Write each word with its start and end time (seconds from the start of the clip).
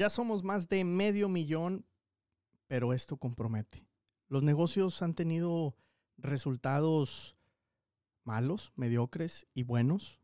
Ya 0.00 0.08
somos 0.08 0.42
más 0.44 0.70
de 0.70 0.82
medio 0.82 1.28
millón, 1.28 1.84
pero 2.68 2.94
esto 2.94 3.18
compromete. 3.18 3.86
Los 4.28 4.42
negocios 4.42 5.02
han 5.02 5.12
tenido 5.12 5.76
resultados 6.16 7.36
malos, 8.24 8.72
mediocres 8.76 9.46
y 9.52 9.64
buenos. 9.64 10.18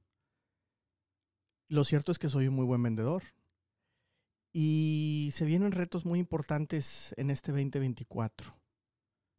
Lo 1.69 1.85
cierto 1.85 2.11
es 2.11 2.19
que 2.19 2.31
soy 2.31 2.49
un 2.49 2.55
muy 2.55 2.65
buen 2.65 2.83
vendedor. 2.83 3.23
Y 4.51 5.29
se 5.35 5.45
vienen 5.45 5.73
retos 5.73 6.07
muy 6.07 6.21
importantes 6.21 7.13
en 7.19 7.29
este 7.29 7.53
2024. 7.53 8.51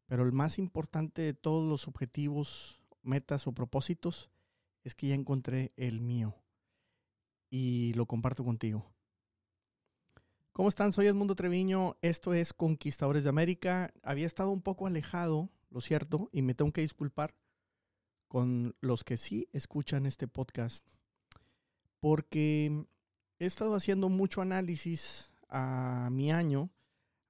Pero 0.06 0.22
el 0.22 0.34
más 0.34 0.60
importante 0.60 1.24
de 1.24 1.34
todos 1.34 1.68
los 1.68 1.88
objetivos, 1.88 2.80
metas 3.02 3.48
o 3.48 3.54
propósitos 3.54 4.30
es 4.84 4.94
que 4.94 5.08
ya 5.08 5.16
encontré 5.16 5.74
el 5.78 6.00
mío. 6.00 6.36
Y 7.50 7.94
lo 7.96 8.06
comparto 8.06 8.44
contigo. 8.44 8.97
¿Cómo 10.58 10.70
están? 10.70 10.92
Soy 10.92 11.06
Edmundo 11.06 11.36
Treviño. 11.36 11.98
Esto 12.02 12.34
es 12.34 12.52
Conquistadores 12.52 13.22
de 13.22 13.30
América. 13.30 13.94
Había 14.02 14.26
estado 14.26 14.50
un 14.50 14.64
poco 14.64 14.88
alejado, 14.88 15.52
lo 15.70 15.82
cierto, 15.82 16.32
y 16.32 16.42
me 16.42 16.56
tengo 16.56 16.72
que 16.72 16.82
disculpar 16.82 17.36
con 18.28 18.76
los 18.82 19.04
que 19.04 19.18
sí 19.18 19.48
escuchan 19.54 20.08
este 20.08 20.28
podcast, 20.28 20.84
porque 22.00 22.88
he 23.38 23.46
estado 23.46 23.76
haciendo 23.76 24.10
mucho 24.10 24.42
análisis 24.42 25.32
a 25.48 26.10
mi 26.12 26.32
año, 26.32 26.72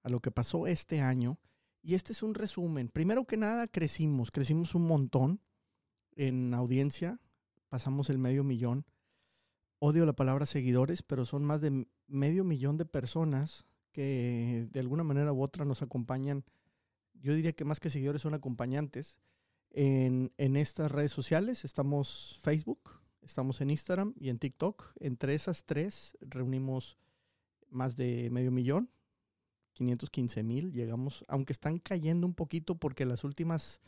a 0.03 0.09
lo 0.09 0.21
que 0.21 0.31
pasó 0.31 0.65
este 0.65 1.01
año, 1.01 1.37
y 1.81 1.95
este 1.95 2.13
es 2.13 2.23
un 2.23 2.33
resumen. 2.33 2.87
Primero 2.87 3.25
que 3.25 3.35
nada, 3.35 3.67
crecimos, 3.67 4.31
crecimos 4.31 4.73
un 4.73 4.87
montón 4.87 5.41
en 6.15 6.53
audiencia, 6.53 7.19
pasamos 7.67 8.09
el 8.09 8.19
medio 8.19 8.45
millón 8.45 8.85
odio 9.79 10.05
la 10.05 10.13
palabra 10.13 10.45
seguidores, 10.45 11.03
pero 11.03 11.25
son 11.25 11.43
más 11.45 11.61
de 11.61 11.87
medio 12.07 12.43
millón 12.43 12.77
de 12.77 12.85
personas 12.85 13.65
que 13.91 14.67
de 14.71 14.79
alguna 14.79 15.03
manera 15.03 15.33
u 15.33 15.41
otra 15.41 15.65
nos 15.65 15.81
acompañan. 15.81 16.43
Yo 17.13 17.33
diría 17.33 17.53
que 17.53 17.65
más 17.65 17.79
que 17.79 17.89
seguidores 17.89 18.21
son 18.21 18.33
acompañantes 18.33 19.17
en, 19.71 20.31
estas 20.37 20.91
redes 20.91 21.11
sociales. 21.11 21.65
Estamos 21.65 22.39
Facebook, 22.41 23.01
estamos 23.21 23.61
en 23.61 23.71
Instagram 23.71 24.13
y 24.19 24.29
en 24.29 24.39
TikTok. 24.39 24.93
Entre 24.99 25.33
esas 25.33 25.65
tres 25.65 26.17
reunimos 26.21 26.97
más 27.69 27.95
de 27.95 28.29
medio 28.29 28.51
millón, 28.51 28.89
515 29.73 30.43
mil. 30.43 30.73
Llegamos, 30.73 31.25
aunque 31.27 31.53
están 31.53 31.79
cayendo 31.79 32.27
un 32.27 32.33
poquito 32.33 32.75
porque 32.75 33.05
las 33.05 33.23
últimas 33.23 33.81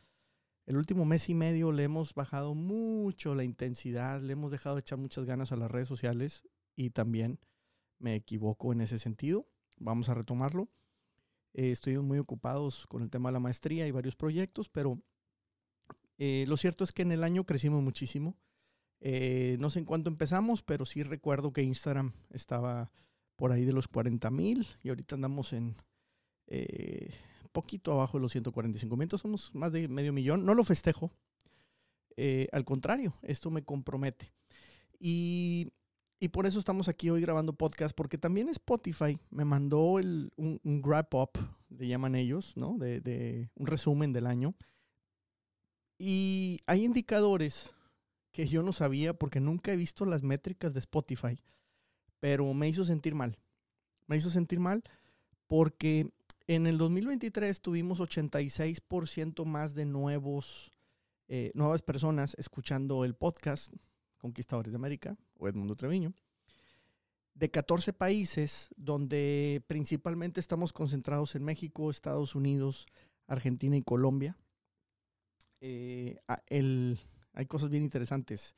el 0.69 0.77
último 0.77 1.03
mes 1.03 1.27
y 1.29 1.33
medio 1.33 1.71
le 1.71 1.83
hemos 1.83 2.13
bajado 2.13 2.53
mucho 2.53 3.33
la 3.33 3.43
intensidad, 3.43 4.21
le 4.21 4.33
hemos 4.33 4.51
dejado 4.51 4.75
de 4.75 4.81
echar 4.81 4.99
muchas 4.99 5.25
ganas 5.25 5.51
a 5.51 5.55
las 5.55 5.71
redes 5.71 5.87
sociales 5.87 6.43
y 6.75 6.91
también 6.91 7.39
me 7.97 8.13
equivoco 8.13 8.71
en 8.71 8.81
ese 8.81 8.99
sentido. 8.99 9.47
Vamos 9.77 10.09
a 10.09 10.13
retomarlo. 10.13 10.69
Eh, 11.55 11.71
estoy 11.71 11.97
muy 11.97 12.19
ocupados 12.19 12.85
con 12.85 13.01
el 13.01 13.09
tema 13.09 13.29
de 13.29 13.33
la 13.33 13.39
maestría 13.39 13.87
y 13.87 13.91
varios 13.91 14.15
proyectos, 14.15 14.69
pero 14.69 15.01
eh, 16.19 16.45
lo 16.47 16.55
cierto 16.55 16.83
es 16.83 16.91
que 16.91 17.01
en 17.01 17.13
el 17.13 17.23
año 17.23 17.45
crecimos 17.45 17.81
muchísimo. 17.81 18.37
Eh, 18.99 19.57
no 19.59 19.71
sé 19.71 19.79
en 19.79 19.85
cuánto 19.85 20.11
empezamos, 20.11 20.61
pero 20.61 20.85
sí 20.85 21.01
recuerdo 21.01 21.51
que 21.51 21.63
Instagram 21.63 22.13
estaba 22.29 22.91
por 23.37 23.51
ahí 23.51 23.65
de 23.65 23.73
los 23.73 23.87
40 23.87 24.29
mil 24.29 24.67
y 24.83 24.89
ahorita 24.89 25.15
andamos 25.15 25.51
en 25.51 25.77
poquito 27.51 27.91
abajo 27.91 28.17
de 28.17 28.21
los 28.21 28.31
145 28.31 28.95
mil, 28.97 29.09
somos 29.11 29.53
más 29.53 29.71
de 29.71 29.87
medio 29.87 30.13
millón. 30.13 30.45
No 30.45 30.53
lo 30.53 30.63
festejo, 30.63 31.11
eh, 32.21 32.47
al 32.51 32.65
contrario, 32.65 33.13
esto 33.21 33.49
me 33.49 33.63
compromete. 33.63 34.33
Y, 34.99 35.71
por 36.33 36.45
eso 36.45 36.59
estamos 36.59 36.89
aquí 36.89 37.09
hoy 37.09 37.21
grabando 37.21 37.53
podcast, 37.53 37.95
porque 37.95 38.17
también 38.17 38.49
Spotify 38.49 39.17
me 39.29 39.45
mandó 39.45 39.99
el, 39.99 40.33
un, 40.35 40.59
un 40.65 40.81
wrap 40.83 41.15
up, 41.15 41.31
le 41.69 41.87
llaman 41.87 42.15
ellos, 42.15 42.57
¿no? 42.57 42.77
De, 42.77 42.99
de 42.99 43.49
un 43.55 43.67
resumen 43.67 44.11
del 44.11 44.27
año. 44.27 44.53
Y 45.97 46.59
hay 46.65 46.83
indicadores 46.83 47.73
que 48.33 48.47
yo 48.47 48.63
no 48.63 48.73
sabía 48.73 49.13
porque 49.13 49.39
nunca 49.39 49.71
he 49.71 49.77
visto 49.77 50.05
las 50.05 50.23
métricas 50.23 50.73
de 50.73 50.79
Spotify, 50.79 51.41
pero 52.19 52.53
me 52.53 52.67
hizo 52.67 52.83
sentir 52.83 53.15
mal. 53.15 53.37
Me 54.07 54.17
hizo 54.17 54.29
sentir 54.29 54.59
mal 54.59 54.83
porque 55.47 56.11
en 56.49 56.65
el 56.65 56.79
2023 56.79 57.61
tuvimos 57.61 57.99
86% 57.99 59.45
más 59.45 59.75
de 59.75 59.85
nuevos, 59.85 60.71
eh, 61.27 61.51
nuevas 61.53 61.83
personas 61.83 62.35
escuchando 62.39 63.05
el 63.05 63.13
podcast 63.13 63.71
Conquistadores 64.17 64.71
de 64.71 64.77
América 64.77 65.15
o 65.37 65.47
Edmundo 65.47 65.75
Treviño, 65.75 66.11
de 67.35 67.51
14 67.51 67.93
países 67.93 68.69
donde 68.75 69.63
principalmente 69.67 70.39
estamos 70.39 70.73
concentrados 70.73 71.35
en 71.35 71.43
México, 71.43 71.91
Estados 71.91 72.33
Unidos, 72.33 72.87
Argentina 73.27 73.77
y 73.77 73.83
Colombia. 73.83 74.35
Eh, 75.61 76.17
hay 77.33 77.45
cosas 77.45 77.69
bien 77.69 77.83
interesantes. 77.83 78.55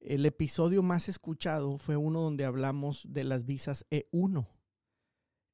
El 0.00 0.26
episodio 0.26 0.82
más 0.82 1.08
escuchado 1.08 1.78
fue 1.78 1.96
uno 1.96 2.20
donde 2.20 2.44
hablamos 2.44 3.06
de 3.08 3.24
las 3.24 3.46
visas 3.46 3.86
E1 3.90 4.46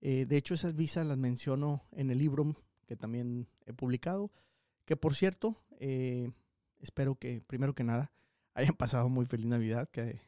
eh, 0.01 0.27
de 0.27 0.37
hecho, 0.37 0.55
esas 0.55 0.77
visas 0.77 1.07
las 1.07 1.19
menciono 1.19 1.83
en 1.93 2.11
el 2.11 2.19
libro 2.19 2.55
que 2.87 2.97
también 2.97 3.49
he 3.67 3.73
publicado. 3.73 4.33
Que 4.85 4.97
por 4.97 5.15
cierto, 5.15 5.57
eh, 5.79 6.31
espero 6.79 7.17
que, 7.17 7.41
primero 7.43 7.75
que 7.75 7.85
nada, 7.85 8.13
hayan 8.55 8.75
pasado 8.75 9.09
muy 9.09 9.27
feliz 9.27 9.47
Navidad, 9.47 9.89
que, 9.91 10.21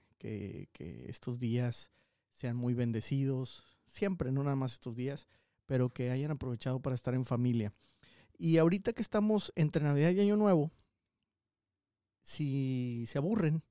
estos 1.08 1.40
días 1.40 1.90
sean 2.32 2.56
muy 2.56 2.74
bendecidos, 2.74 3.64
siempre, 3.86 4.30
no 4.30 4.42
nada 4.42 4.56
más 4.56 4.74
estos 4.74 4.94
días, 4.94 5.28
pero 5.66 5.90
que 5.90 6.10
hayan 6.10 6.30
aprovechado 6.30 6.80
para 6.80 6.94
estar 6.94 7.14
en 7.14 7.24
familia. 7.24 7.72
Y 8.38 8.58
ahorita 8.58 8.92
que 8.92 9.02
estamos 9.02 9.52
entre 9.56 9.82
Navidad 9.82 10.10
y 10.10 10.20
Año 10.20 10.36
Nuevo, 10.36 10.72
si 12.22 13.04
se 13.06 13.18
aburren, 13.18 13.62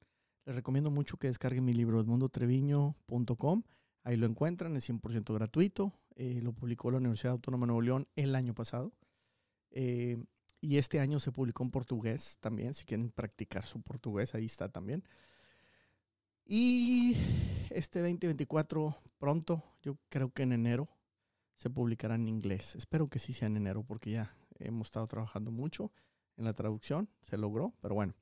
les 0.46 0.56
recomiendo 0.56 0.90
mucho 0.92 1.18
que 1.18 1.28
descarguen 1.28 1.66
mi 1.66 1.74
libro 1.74 2.00
edmundotreviño.com. 2.00 3.64
Ahí 4.04 4.16
lo 4.16 4.26
encuentran, 4.26 4.76
es 4.76 4.90
100% 4.90 5.34
gratuito. 5.34 5.94
Eh, 6.16 6.40
lo 6.42 6.54
publicó 6.54 6.92
la 6.92 6.98
Universidad 6.98 7.34
Autónoma 7.34 7.66
de 7.66 7.68
Nuevo 7.68 7.82
León 7.82 8.08
el 8.16 8.36
año 8.36 8.54
pasado. 8.54 8.94
Eh, 9.72 10.18
y 10.62 10.78
este 10.78 11.00
año 11.00 11.20
se 11.20 11.32
publicó 11.32 11.64
en 11.64 11.72
portugués 11.72 12.38
también. 12.40 12.74
Si 12.74 12.86
quieren 12.86 13.12
practicar 13.12 13.66
su 13.66 13.82
portugués, 13.82 14.36
ahí 14.36 14.46
está 14.46 14.70
también. 14.70 15.04
Y 16.46 17.16
este 17.70 18.00
2024 18.00 18.98
pronto, 19.18 19.64
yo 19.82 19.98
creo 20.10 20.32
que 20.32 20.44
en 20.44 20.54
enero, 20.54 20.90
se 21.56 21.70
publicará 21.70 22.16
en 22.16 22.28
inglés. 22.28 22.76
Espero 22.76 23.08
que 23.08 23.20
sí 23.20 23.34
sea 23.34 23.48
en 23.48 23.58
enero 23.58 23.84
porque 23.84 24.12
ya 24.12 24.36
hemos 24.60 24.88
estado 24.88 25.08
trabajando 25.08 25.52
mucho 25.52 25.92
en 26.38 26.46
la 26.46 26.54
traducción. 26.54 27.10
Se 27.22 27.38
logró, 27.38 27.74
pero 27.82 27.96
bueno, 27.96 28.16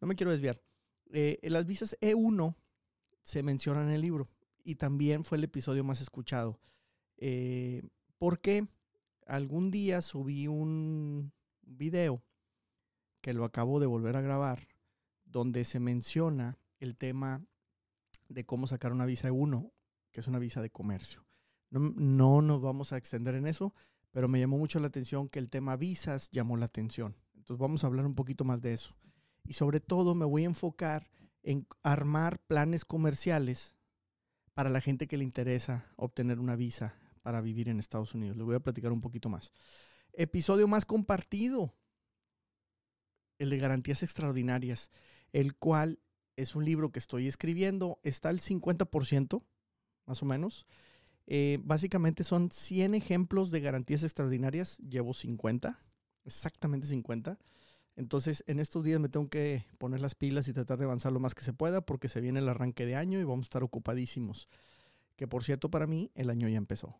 no 0.00 0.08
me 0.08 0.14
quiero 0.14 0.30
desviar. 0.30 0.60
Eh, 1.10 1.38
las 1.42 1.66
visas 1.66 1.96
E1 2.00 2.54
se 3.22 3.42
mencionan 3.42 3.88
en 3.88 3.94
el 3.94 4.00
libro 4.00 4.28
y 4.68 4.74
también 4.74 5.24
fue 5.24 5.38
el 5.38 5.44
episodio 5.44 5.82
más 5.82 6.02
escuchado. 6.02 6.60
Eh, 7.16 7.88
porque 8.18 8.68
algún 9.26 9.70
día 9.70 10.02
subí 10.02 10.46
un 10.46 11.32
video 11.62 12.22
que 13.22 13.32
lo 13.32 13.46
acabo 13.46 13.80
de 13.80 13.86
volver 13.86 14.14
a 14.16 14.20
grabar, 14.20 14.68
donde 15.24 15.64
se 15.64 15.80
menciona 15.80 16.58
el 16.80 16.96
tema 16.96 17.46
de 18.28 18.44
cómo 18.44 18.66
sacar 18.66 18.92
una 18.92 19.06
visa 19.06 19.30
E1, 19.30 19.72
que 20.12 20.20
es 20.20 20.26
una 20.26 20.38
visa 20.38 20.60
de 20.60 20.68
comercio. 20.68 21.24
No, 21.70 21.80
no, 21.80 22.42
nos 22.42 22.60
vamos 22.60 22.92
a 22.92 22.98
extender 22.98 23.36
en 23.36 23.46
eso, 23.46 23.72
pero 24.10 24.28
me 24.28 24.38
llamó 24.38 24.58
mucho 24.58 24.80
la 24.80 24.88
atención 24.88 25.30
que 25.30 25.38
el 25.38 25.48
tema 25.48 25.76
visas 25.76 26.30
llamó 26.30 26.58
la 26.58 26.66
atención. 26.66 27.16
Entonces 27.36 27.58
vamos 27.58 27.84
a 27.84 27.86
hablar 27.86 28.04
un 28.04 28.14
poquito 28.14 28.44
más 28.44 28.60
de 28.60 28.74
eso. 28.74 28.94
Y 29.44 29.54
sobre 29.54 29.80
todo 29.80 30.14
me 30.14 30.26
voy 30.26 30.42
a 30.42 30.48
enfocar 30.48 31.08
en 31.42 31.66
armar 31.82 32.38
planes 32.40 32.84
comerciales 32.84 33.77
para 34.58 34.70
la 34.70 34.80
gente 34.80 35.06
que 35.06 35.16
le 35.16 35.22
interesa 35.22 35.86
obtener 35.94 36.40
una 36.40 36.56
visa 36.56 36.92
para 37.22 37.40
vivir 37.40 37.68
en 37.68 37.78
Estados 37.78 38.12
Unidos. 38.12 38.36
Les 38.36 38.44
voy 38.44 38.56
a 38.56 38.58
platicar 38.58 38.90
un 38.90 39.00
poquito 39.00 39.28
más. 39.28 39.52
Episodio 40.12 40.66
más 40.66 40.84
compartido, 40.84 41.76
el 43.38 43.50
de 43.50 43.58
garantías 43.58 44.02
extraordinarias, 44.02 44.90
el 45.32 45.54
cual 45.54 46.00
es 46.34 46.56
un 46.56 46.64
libro 46.64 46.90
que 46.90 46.98
estoy 46.98 47.28
escribiendo, 47.28 48.00
está 48.02 48.30
al 48.30 48.40
50%, 48.40 49.44
más 50.06 50.22
o 50.24 50.26
menos. 50.26 50.66
Eh, 51.28 51.60
básicamente 51.62 52.24
son 52.24 52.50
100 52.50 52.96
ejemplos 52.96 53.52
de 53.52 53.60
garantías 53.60 54.02
extraordinarias, 54.02 54.78
llevo 54.78 55.14
50, 55.14 55.80
exactamente 56.24 56.88
50. 56.88 57.38
Entonces, 57.98 58.44
en 58.46 58.60
estos 58.60 58.84
días 58.84 59.00
me 59.00 59.08
tengo 59.08 59.28
que 59.28 59.66
poner 59.76 60.00
las 60.00 60.14
pilas 60.14 60.46
y 60.46 60.52
tratar 60.52 60.78
de 60.78 60.84
avanzar 60.84 61.12
lo 61.12 61.18
más 61.18 61.34
que 61.34 61.42
se 61.42 61.52
pueda 61.52 61.80
porque 61.80 62.08
se 62.08 62.20
viene 62.20 62.38
el 62.38 62.48
arranque 62.48 62.86
de 62.86 62.94
año 62.94 63.18
y 63.18 63.24
vamos 63.24 63.46
a 63.46 63.48
estar 63.48 63.64
ocupadísimos. 63.64 64.46
Que 65.16 65.26
por 65.26 65.42
cierto, 65.42 65.68
para 65.68 65.88
mí, 65.88 66.12
el 66.14 66.30
año 66.30 66.48
ya 66.48 66.58
empezó. 66.58 66.96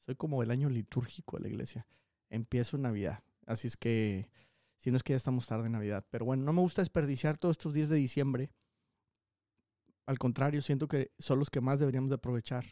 Soy 0.00 0.14
como 0.14 0.42
el 0.42 0.50
año 0.50 0.68
litúrgico 0.68 1.38
de 1.38 1.44
la 1.44 1.48
iglesia. 1.48 1.86
Empiezo 2.28 2.76
en 2.76 2.82
Navidad. 2.82 3.22
Así 3.46 3.66
es 3.66 3.78
que, 3.78 4.28
si 4.76 4.90
no 4.90 4.98
es 4.98 5.02
que 5.02 5.14
ya 5.14 5.16
estamos 5.16 5.46
tarde 5.46 5.64
en 5.66 5.72
Navidad. 5.72 6.04
Pero 6.10 6.26
bueno, 6.26 6.44
no 6.44 6.52
me 6.52 6.60
gusta 6.60 6.82
desperdiciar 6.82 7.38
todos 7.38 7.54
estos 7.54 7.72
días 7.72 7.88
de 7.88 7.96
diciembre. 7.96 8.50
Al 10.04 10.18
contrario, 10.18 10.60
siento 10.60 10.86
que 10.86 11.12
son 11.18 11.38
los 11.38 11.48
que 11.48 11.62
más 11.62 11.78
deberíamos 11.78 12.10
de 12.10 12.16
aprovechar 12.16 12.66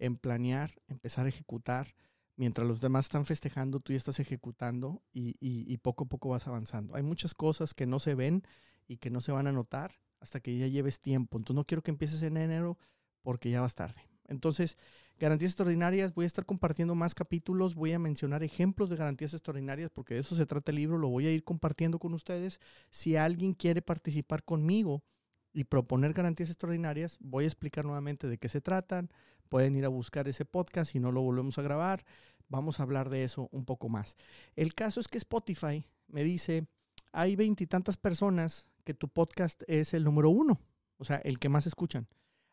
en 0.00 0.16
planear, 0.16 0.72
empezar 0.88 1.26
a 1.26 1.28
ejecutar. 1.28 1.94
Mientras 2.40 2.66
los 2.66 2.80
demás 2.80 3.04
están 3.04 3.26
festejando, 3.26 3.80
tú 3.80 3.92
ya 3.92 3.98
estás 3.98 4.18
ejecutando 4.18 5.02
y, 5.12 5.36
y 5.42 5.76
poco 5.76 6.04
a 6.04 6.08
poco 6.08 6.30
vas 6.30 6.46
avanzando. 6.46 6.94
Hay 6.94 7.02
muchas 7.02 7.34
cosas 7.34 7.74
que 7.74 7.84
no 7.84 7.98
se 7.98 8.14
ven 8.14 8.44
y 8.88 8.96
que 8.96 9.10
no 9.10 9.20
se 9.20 9.30
van 9.30 9.46
a 9.46 9.52
notar 9.52 9.92
hasta 10.20 10.40
que 10.40 10.56
ya 10.56 10.66
lleves 10.66 11.02
tiempo. 11.02 11.36
Entonces 11.36 11.56
no 11.56 11.66
quiero 11.66 11.82
que 11.82 11.90
empieces 11.90 12.22
en 12.22 12.38
enero 12.38 12.78
porque 13.20 13.50
ya 13.50 13.60
vas 13.60 13.74
tarde. 13.74 14.00
Entonces, 14.26 14.78
garantías 15.18 15.50
extraordinarias, 15.50 16.14
voy 16.14 16.24
a 16.24 16.26
estar 16.28 16.46
compartiendo 16.46 16.94
más 16.94 17.14
capítulos, 17.14 17.74
voy 17.74 17.92
a 17.92 17.98
mencionar 17.98 18.42
ejemplos 18.42 18.88
de 18.88 18.96
garantías 18.96 19.34
extraordinarias 19.34 19.90
porque 19.90 20.14
de 20.14 20.20
eso 20.20 20.34
se 20.34 20.46
trata 20.46 20.70
el 20.70 20.76
libro, 20.76 20.96
lo 20.96 21.10
voy 21.10 21.26
a 21.26 21.32
ir 21.32 21.44
compartiendo 21.44 21.98
con 21.98 22.14
ustedes. 22.14 22.58
Si 22.88 23.16
alguien 23.16 23.52
quiere 23.52 23.82
participar 23.82 24.44
conmigo 24.44 25.04
y 25.52 25.64
proponer 25.64 26.14
garantías 26.14 26.48
extraordinarias, 26.48 27.18
voy 27.20 27.44
a 27.44 27.48
explicar 27.48 27.84
nuevamente 27.84 28.28
de 28.28 28.38
qué 28.38 28.48
se 28.48 28.62
tratan. 28.62 29.10
Pueden 29.48 29.74
ir 29.74 29.84
a 29.84 29.88
buscar 29.88 30.28
ese 30.28 30.44
podcast 30.44 30.92
si 30.92 31.00
no 31.00 31.10
lo 31.10 31.22
volvemos 31.22 31.58
a 31.58 31.62
grabar. 31.62 32.04
Vamos 32.50 32.80
a 32.80 32.82
hablar 32.82 33.08
de 33.08 33.24
eso 33.24 33.48
un 33.52 33.64
poco 33.64 33.88
más. 33.88 34.16
El 34.56 34.74
caso 34.74 35.00
es 35.00 35.08
que 35.08 35.18
Spotify 35.18 35.86
me 36.08 36.24
dice, 36.24 36.66
hay 37.12 37.36
veintitantas 37.36 37.96
personas 37.96 38.68
que 38.84 38.92
tu 38.92 39.08
podcast 39.08 39.62
es 39.68 39.94
el 39.94 40.02
número 40.02 40.30
uno, 40.30 40.60
o 40.98 41.04
sea, 41.04 41.16
el 41.18 41.38
que 41.38 41.48
más 41.48 41.66
escuchan. 41.66 42.08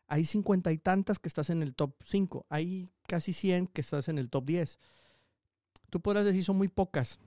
Hay 0.06 0.24
cincuenta 0.24 0.72
y 0.72 0.78
tantas 0.78 1.18
que 1.18 1.28
estás 1.28 1.50
en 1.50 1.62
el 1.62 1.74
top 1.74 1.94
5. 2.04 2.46
Hay 2.48 2.90
casi 3.08 3.32
100 3.32 3.66
que 3.66 3.80
estás 3.80 4.08
en 4.08 4.18
el 4.18 4.30
top 4.30 4.46
10. 4.46 4.78
Tú 5.90 6.00
podrás 6.00 6.24
decir 6.24 6.44
son 6.44 6.56
muy 6.56 6.68
pocas, 6.68 7.18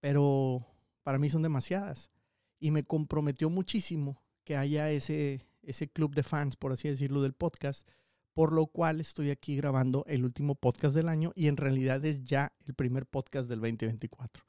pero 0.00 0.66
para 1.04 1.18
mí 1.18 1.30
son 1.30 1.42
demasiadas. 1.42 2.10
Y 2.58 2.72
me 2.72 2.84
comprometió 2.84 3.50
muchísimo 3.50 4.20
que 4.44 4.56
haya 4.56 4.90
ese, 4.90 5.46
ese 5.62 5.88
club 5.88 6.14
de 6.14 6.24
fans, 6.24 6.56
por 6.56 6.72
así 6.72 6.88
decirlo, 6.88 7.22
del 7.22 7.34
podcast, 7.34 7.88
por 8.36 8.52
lo 8.52 8.66
cual 8.66 9.00
estoy 9.00 9.30
aquí 9.30 9.56
grabando 9.56 10.04
el 10.06 10.22
último 10.22 10.56
podcast 10.56 10.94
del 10.94 11.08
año 11.08 11.32
y 11.34 11.48
en 11.48 11.56
realidad 11.56 12.04
es 12.04 12.22
ya 12.22 12.52
el 12.66 12.74
primer 12.74 13.06
podcast 13.06 13.48
del 13.48 13.60
2024. 13.60 14.44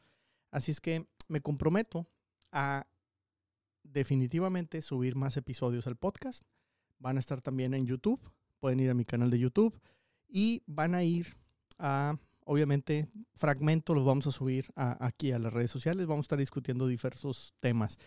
Así 0.51 0.71
es 0.71 0.81
que 0.81 1.07
me 1.29 1.39
comprometo 1.39 2.05
a 2.51 2.85
definitivamente 3.83 4.81
subir 4.81 5.15
más 5.15 5.37
episodios 5.37 5.87
al 5.87 5.95
podcast 5.95 6.43
van 6.99 7.15
a 7.15 7.21
estar 7.21 7.41
también 7.41 7.73
en 7.73 7.85
YouTube, 7.85 8.19
pueden 8.59 8.81
ir 8.81 8.89
a 8.89 8.93
mi 8.93 9.05
canal 9.05 9.29
de 9.29 9.39
YouTube 9.39 9.79
y 10.27 10.63
van 10.65 10.93
a 10.93 11.05
ir 11.05 11.37
a, 11.77 12.17
obviamente, 12.43 13.07
fragmentos 13.35 13.95
los 13.95 14.05
vamos 14.05 14.27
a 14.27 14.31
subir 14.31 14.65
aquí 14.75 15.31
a 15.31 15.39
las 15.39 15.53
redes 15.53 15.71
sociales, 15.71 16.07
vamos 16.07 16.25
a 16.25 16.27
estar 16.27 16.39
discutiendo 16.39 16.87
diversos 16.87 17.53
temas. 17.61 17.99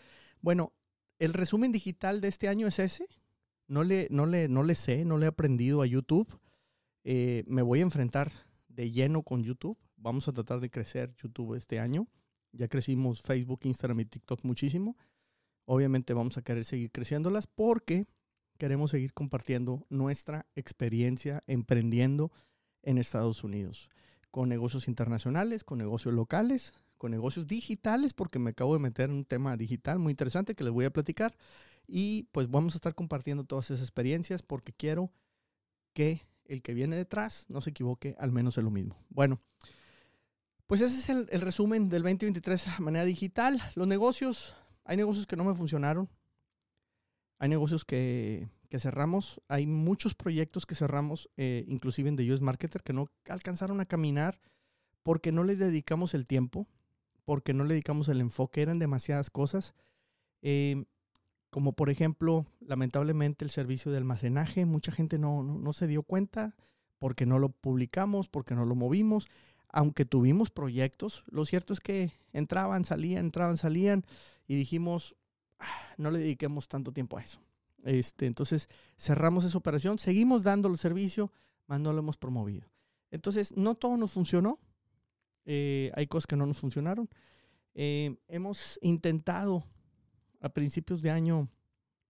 Bueno, 0.42 0.74
el 1.18 1.32
resumen 1.32 1.72
digital 1.72 2.20
de 2.20 2.28
este 2.28 2.48
año 2.48 2.66
es 2.66 2.78
ese. 2.80 3.06
No 3.70 3.84
le, 3.84 4.08
no 4.10 4.26
le, 4.26 4.48
no 4.48 4.64
le 4.64 4.74
sé, 4.74 5.04
no 5.04 5.16
le 5.16 5.26
he 5.26 5.28
aprendido 5.28 5.80
a 5.80 5.86
YouTube. 5.86 6.28
Eh, 7.04 7.44
me 7.46 7.62
voy 7.62 7.78
a 7.78 7.82
enfrentar 7.82 8.32
de 8.66 8.90
lleno 8.90 9.22
con 9.22 9.44
YouTube. 9.44 9.78
Vamos 9.96 10.26
a 10.26 10.32
tratar 10.32 10.58
de 10.58 10.70
crecer 10.70 11.14
YouTube 11.14 11.54
este 11.54 11.78
año. 11.78 12.08
Ya 12.50 12.66
crecimos 12.66 13.22
Facebook, 13.22 13.60
Instagram 13.62 14.00
y 14.00 14.06
TikTok 14.06 14.44
muchísimo. 14.44 14.96
Obviamente 15.66 16.14
vamos 16.14 16.36
a 16.36 16.42
querer 16.42 16.64
seguir 16.64 16.90
creciéndolas 16.90 17.46
porque 17.46 18.08
queremos 18.58 18.90
seguir 18.90 19.12
compartiendo 19.12 19.86
nuestra 19.88 20.46
experiencia 20.56 21.44
emprendiendo 21.46 22.32
en 22.82 22.98
Estados 22.98 23.44
Unidos, 23.44 23.88
con 24.32 24.48
negocios 24.48 24.88
internacionales, 24.88 25.62
con 25.62 25.78
negocios 25.78 26.12
locales, 26.12 26.74
con 26.98 27.12
negocios 27.12 27.46
digitales, 27.46 28.14
porque 28.14 28.40
me 28.40 28.50
acabo 28.50 28.74
de 28.74 28.80
meter 28.80 29.10
en 29.10 29.16
un 29.16 29.24
tema 29.24 29.56
digital 29.56 30.00
muy 30.00 30.10
interesante 30.10 30.56
que 30.56 30.64
les 30.64 30.72
voy 30.72 30.86
a 30.86 30.90
platicar. 30.90 31.36
Y 31.92 32.28
pues 32.30 32.48
vamos 32.48 32.74
a 32.74 32.78
estar 32.78 32.94
compartiendo 32.94 33.44
todas 33.44 33.70
esas 33.70 33.82
experiencias 33.82 34.42
porque 34.42 34.72
quiero 34.72 35.10
que 35.92 36.22
el 36.44 36.62
que 36.62 36.72
viene 36.72 36.96
detrás 36.96 37.46
no 37.48 37.60
se 37.60 37.70
equivoque 37.70 38.14
al 38.18 38.30
menos 38.30 38.58
en 38.58 38.64
lo 38.64 38.70
mismo. 38.70 38.96
Bueno, 39.08 39.40
pues 40.68 40.80
ese 40.82 40.98
es 40.98 41.08
el, 41.08 41.40
resumen 41.40 41.88
del 41.88 42.04
2023 42.04 42.68
a 42.68 42.80
manera 42.80 43.04
digital. 43.04 43.60
Los 43.74 43.88
negocios, 43.88 44.54
hay 44.84 44.96
negocios 44.96 45.26
que 45.26 45.34
no 45.34 45.42
me 45.42 45.54
funcionaron, 45.56 46.08
hay 47.40 47.48
negocios 47.48 47.84
que, 47.84 48.48
cerramos, 48.78 49.40
hay 49.48 49.66
muchos 49.66 50.14
proyectos 50.14 50.66
que 50.66 50.76
cerramos, 50.76 51.28
eh, 51.36 51.64
inclusive 51.66 52.08
en 52.08 52.14
The 52.14 52.32
US 52.32 52.40
Marketer, 52.40 52.84
que 52.84 52.92
no 52.92 53.10
alcanzaron 53.28 53.80
a 53.80 53.86
caminar 53.86 54.40
porque 55.02 55.32
no 55.32 55.42
les 55.42 55.58
dedicamos 55.58 56.14
el 56.14 56.24
tiempo, 56.24 56.68
porque 57.24 57.52
no 57.52 57.64
le 57.64 57.74
dedicamos 57.74 58.08
el 58.08 58.20
enfoque, 58.20 58.62
eran 58.62 58.78
demasiadas 58.78 59.28
cosas. 59.28 59.74
Eh, 60.42 60.84
como 61.50 61.72
por 61.72 61.90
ejemplo, 61.90 62.46
lamentablemente 62.60 63.44
el 63.44 63.50
servicio 63.50 63.90
de 63.90 63.98
almacenaje, 63.98 64.64
mucha 64.64 64.92
gente 64.92 65.18
no, 65.18 65.42
no, 65.42 65.72
se 65.72 65.86
dio 65.86 66.02
cuenta 66.02 66.54
porque 66.98 67.26
no 67.26 67.38
lo 67.38 67.48
publicamos, 67.48 68.28
porque 68.28 68.54
no 68.54 68.64
lo 68.64 68.74
movimos, 68.74 69.26
aunque 69.68 70.04
tuvimos 70.04 70.50
proyectos, 70.50 71.24
lo 71.30 71.44
cierto 71.44 71.72
es 71.72 71.80
que 71.80 72.12
entraban, 72.32 72.84
salían, 72.84 73.26
entraban, 73.26 73.56
salían 73.56 74.04
y 74.46 74.56
dijimos, 74.56 75.16
no 75.96 76.10
le 76.10 76.20
dediquemos 76.20 76.68
tanto 76.68 76.92
tiempo 76.92 77.18
a 77.18 77.22
eso. 77.22 77.40
Este, 77.82 78.26
entonces 78.26 78.68
cerramos 78.96 79.44
esa 79.44 79.58
operación, 79.58 79.98
seguimos 79.98 80.42
dando 80.42 80.68
el 80.68 80.78
servicio, 80.78 81.32
más 81.66 81.80
no 81.80 81.92
lo 81.92 82.00
hemos 82.00 82.16
promovido. 82.16 82.68
Entonces, 83.10 83.56
no 83.56 83.74
todo 83.74 83.96
nos 83.96 84.12
funcionó. 84.12 84.58
Eh, 85.44 85.90
hay 85.94 86.06
cosas 86.06 86.26
que 86.26 86.36
no 86.36 86.46
nos 86.46 86.58
funcionaron. 86.58 87.08
Eh, 87.74 88.16
hemos 88.28 88.78
intentado 88.82 89.64
a 90.40 90.48
principios 90.48 91.02
de 91.02 91.10
año, 91.10 91.48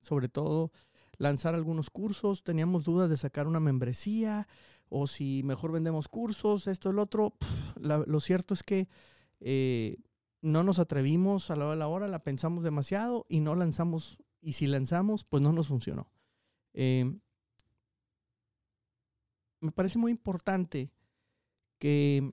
sobre 0.00 0.28
todo, 0.28 0.72
lanzar 1.18 1.54
algunos 1.54 1.90
cursos. 1.90 2.42
Teníamos 2.42 2.84
dudas 2.84 3.10
de 3.10 3.16
sacar 3.16 3.46
una 3.46 3.60
membresía 3.60 4.48
o 4.88 5.06
si 5.06 5.42
mejor 5.44 5.72
vendemos 5.72 6.08
cursos, 6.08 6.66
esto, 6.66 6.90
el 6.90 6.98
otro. 6.98 7.34
lo 7.80 8.20
cierto 8.20 8.54
es 8.54 8.62
que 8.62 8.88
eh, 9.40 9.98
no 10.42 10.62
nos 10.64 10.78
atrevimos 10.78 11.50
a 11.50 11.56
la 11.56 11.88
hora 11.88 12.08
la 12.08 12.22
pensamos 12.22 12.64
demasiado 12.64 13.26
y 13.28 13.40
no 13.40 13.54
lanzamos. 13.54 14.18
Y 14.42 14.54
si 14.54 14.66
lanzamos, 14.66 15.24
pues 15.24 15.42
no 15.42 15.52
nos 15.52 15.68
funcionó. 15.68 16.10
Em, 16.72 17.20
me 19.60 19.70
parece 19.70 19.98
muy 19.98 20.12
importante 20.12 20.90
que 21.78 22.32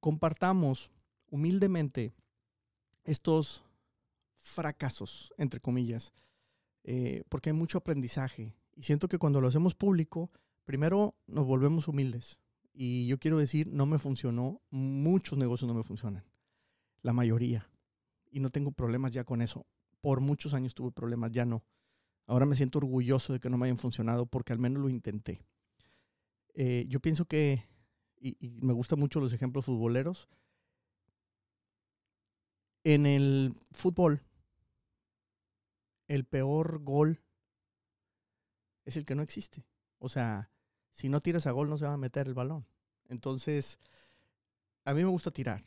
compartamos 0.00 0.92
humildemente 1.30 2.14
estos 3.04 3.64
fracasos, 4.38 5.32
entre 5.36 5.60
comillas, 5.60 6.12
eh, 6.84 7.24
porque 7.28 7.50
hay 7.50 7.56
mucho 7.56 7.78
aprendizaje. 7.78 8.56
Y 8.74 8.82
siento 8.82 9.08
que 9.08 9.18
cuando 9.18 9.40
lo 9.40 9.48
hacemos 9.48 9.74
público, 9.74 10.30
primero 10.64 11.16
nos 11.26 11.46
volvemos 11.46 11.88
humildes. 11.88 12.38
Y 12.72 13.06
yo 13.06 13.18
quiero 13.18 13.38
decir, 13.38 13.72
no 13.72 13.86
me 13.86 13.98
funcionó, 13.98 14.62
muchos 14.70 15.38
negocios 15.38 15.68
no 15.68 15.74
me 15.74 15.82
funcionan 15.82 16.24
la 17.02 17.12
mayoría. 17.12 17.70
Y 18.30 18.40
no 18.40 18.50
tengo 18.50 18.72
problemas 18.72 19.12
ya 19.12 19.24
con 19.24 19.42
eso. 19.42 19.66
Por 20.00 20.20
muchos 20.20 20.54
años 20.54 20.74
tuve 20.74 20.92
problemas, 20.92 21.32
ya 21.32 21.44
no. 21.44 21.64
Ahora 22.26 22.46
me 22.46 22.54
siento 22.54 22.78
orgulloso 22.78 23.32
de 23.32 23.40
que 23.40 23.48
no 23.48 23.56
me 23.56 23.66
hayan 23.66 23.78
funcionado 23.78 24.26
porque 24.26 24.52
al 24.52 24.58
menos 24.58 24.82
lo 24.82 24.88
intenté. 24.90 25.40
Eh, 26.54 26.84
yo 26.88 27.00
pienso 27.00 27.24
que, 27.24 27.64
y, 28.20 28.36
me 28.60 28.72
gustan 28.72 28.98
mucho 28.98 29.20
los 29.20 29.32
ejemplos 29.32 29.64
futboleros, 29.64 30.28
en 32.84 33.06
el 33.06 33.54
fútbol, 33.72 34.22
el 36.08 36.24
peor 36.24 36.82
gol 36.82 37.22
es 38.84 38.96
el 38.96 39.04
que 39.04 39.14
no 39.14 39.22
existe. 39.22 39.64
O 39.98 40.08
sea, 40.08 40.50
si 40.92 41.08
no 41.08 41.20
tiras 41.20 41.46
a 41.46 41.52
gol 41.52 41.68
no 41.68 41.78
se 41.78 41.86
va 41.86 41.92
a 41.92 41.98
meter 41.98 42.26
el 42.26 42.34
balón. 42.34 42.66
Entonces, 43.08 43.78
a 44.84 44.92
mí 44.92 45.02
me 45.02 45.08
gusta 45.08 45.30
tirar 45.30 45.62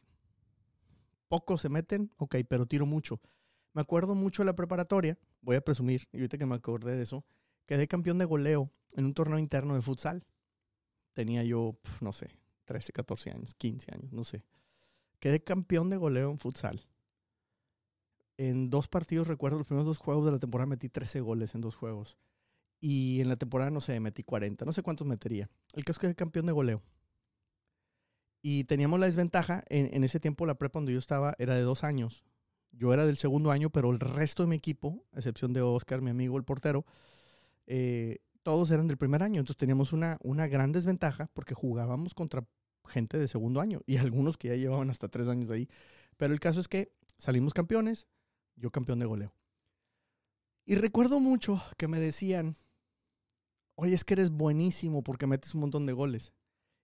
pocos 1.32 1.62
se 1.62 1.70
meten, 1.70 2.12
ok, 2.18 2.36
pero 2.50 2.66
tiro 2.66 2.86
mucho. 2.86 3.22
Me 3.72 3.82
acuerdo 3.82 4.16
mucho 4.16 4.42
de 4.42 4.48
la 4.48 4.54
preparatoria, 4.54 5.18
voy 5.40 5.56
a 5.56 5.62
presumir, 5.62 6.06
y 6.12 6.18
ahorita 6.18 6.38
que 6.38 6.46
me 6.46 6.56
acordé 6.56 6.98
de 6.98 7.04
eso, 7.04 7.24
quedé 7.66 7.88
campeón 7.88 8.18
de 8.18 8.26
goleo 8.26 8.70
en 8.98 9.06
un 9.06 9.14
torneo 9.14 9.40
interno 9.40 9.74
de 9.74 9.82
futsal. 9.82 10.26
Tenía 11.14 11.42
yo, 11.46 11.78
no 12.02 12.12
sé, 12.12 12.36
13, 12.66 12.92
14 12.92 13.32
años, 13.32 13.56
15 13.56 13.94
años, 13.94 14.12
no 14.12 14.26
sé. 14.26 14.44
Quedé 15.22 15.42
campeón 15.42 15.90
de 15.90 15.96
goleo 15.96 16.32
en 16.32 16.38
futsal. 16.38 16.86
En 18.42 18.72
dos 18.72 18.88
partidos, 18.88 19.28
recuerdo, 19.28 19.60
los 19.60 19.68
primeros 19.68 19.86
dos 19.86 20.00
juegos 20.00 20.26
de 20.26 20.32
la 20.32 20.40
temporada 20.40 20.66
metí 20.66 20.90
13 20.90 21.22
goles 21.22 21.54
en 21.54 21.62
dos 21.62 21.76
juegos. 21.76 22.18
Y 22.80 23.22
en 23.22 23.30
la 23.30 23.36
temporada, 23.36 23.70
no 23.70 23.82
sé, 23.82 24.00
metí 24.00 24.24
40, 24.24 24.66
no 24.66 24.74
sé 24.74 24.82
cuántos 24.82 25.06
metería. 25.06 25.48
El 25.74 25.86
caso 25.86 25.98
es 25.98 26.00
que 26.00 26.08
quedé 26.08 26.16
campeón 26.16 26.48
de 26.48 26.52
goleo. 26.52 26.82
Y 28.42 28.64
teníamos 28.64 29.00
la 29.00 29.06
desventaja, 29.06 29.64
en, 29.70 30.04
ese 30.04 30.20
tiempo 30.20 30.48
la 30.48 30.56
prepa 30.56 30.80
donde 30.80 30.92
yo 30.92 30.98
estaba 30.98 31.36
era 31.38 31.54
de 31.54 31.62
dos 31.62 31.84
años. 31.84 32.24
Yo 32.72 32.92
era 32.96 33.06
del 33.06 33.16
segundo 33.18 33.52
año, 33.52 33.70
pero 33.70 33.92
el 33.92 34.00
resto 34.00 34.42
de 34.42 34.50
mi 34.50 34.56
equipo, 34.56 35.06
a 35.12 35.18
excepción 35.18 35.54
de 35.54 35.62
Oscar, 35.62 36.02
mi 36.02 36.10
amigo, 36.10 36.36
el 36.36 36.44
portero, 36.44 36.84
eh, 37.68 38.24
todos 38.42 38.72
eran 38.72 38.88
del 38.88 38.98
primer 38.98 39.22
año. 39.22 39.42
Entonces 39.42 39.58
teníamos 39.58 39.94
una, 39.94 40.18
una 40.24 40.48
gran 40.48 40.72
desventaja 40.72 41.30
porque 41.36 41.54
jugábamos 41.54 42.16
contra 42.16 42.44
gente 42.88 43.20
de 43.20 43.28
segundo 43.28 43.62
año 43.62 43.82
y 43.86 43.98
algunos 43.98 44.40
que 44.40 44.48
ya 44.48 44.56
llevaban 44.56 44.90
hasta 44.90 45.10
tres 45.10 45.28
años 45.28 45.52
ahí. 45.52 45.70
Pero 46.18 46.34
el 46.34 46.40
caso 46.40 46.60
es 46.60 46.68
que 46.68 46.92
salimos 47.20 47.54
campeones, 47.54 48.08
yo 48.56 48.72
campeón 48.72 49.00
de 49.00 49.06
goleo. 49.06 49.34
Y 50.66 50.76
recuerdo 50.76 51.20
mucho 51.20 51.62
que 51.78 51.88
me 51.88 52.00
decían, 52.00 52.56
oye, 53.76 53.94
es 53.94 54.04
que 54.04 54.14
eres 54.14 54.30
buenísimo 54.30 55.04
porque 55.04 55.28
metes 55.28 55.56
un 55.56 55.62
montón 55.62 55.86
de 55.86 55.94
goles. 55.94 56.34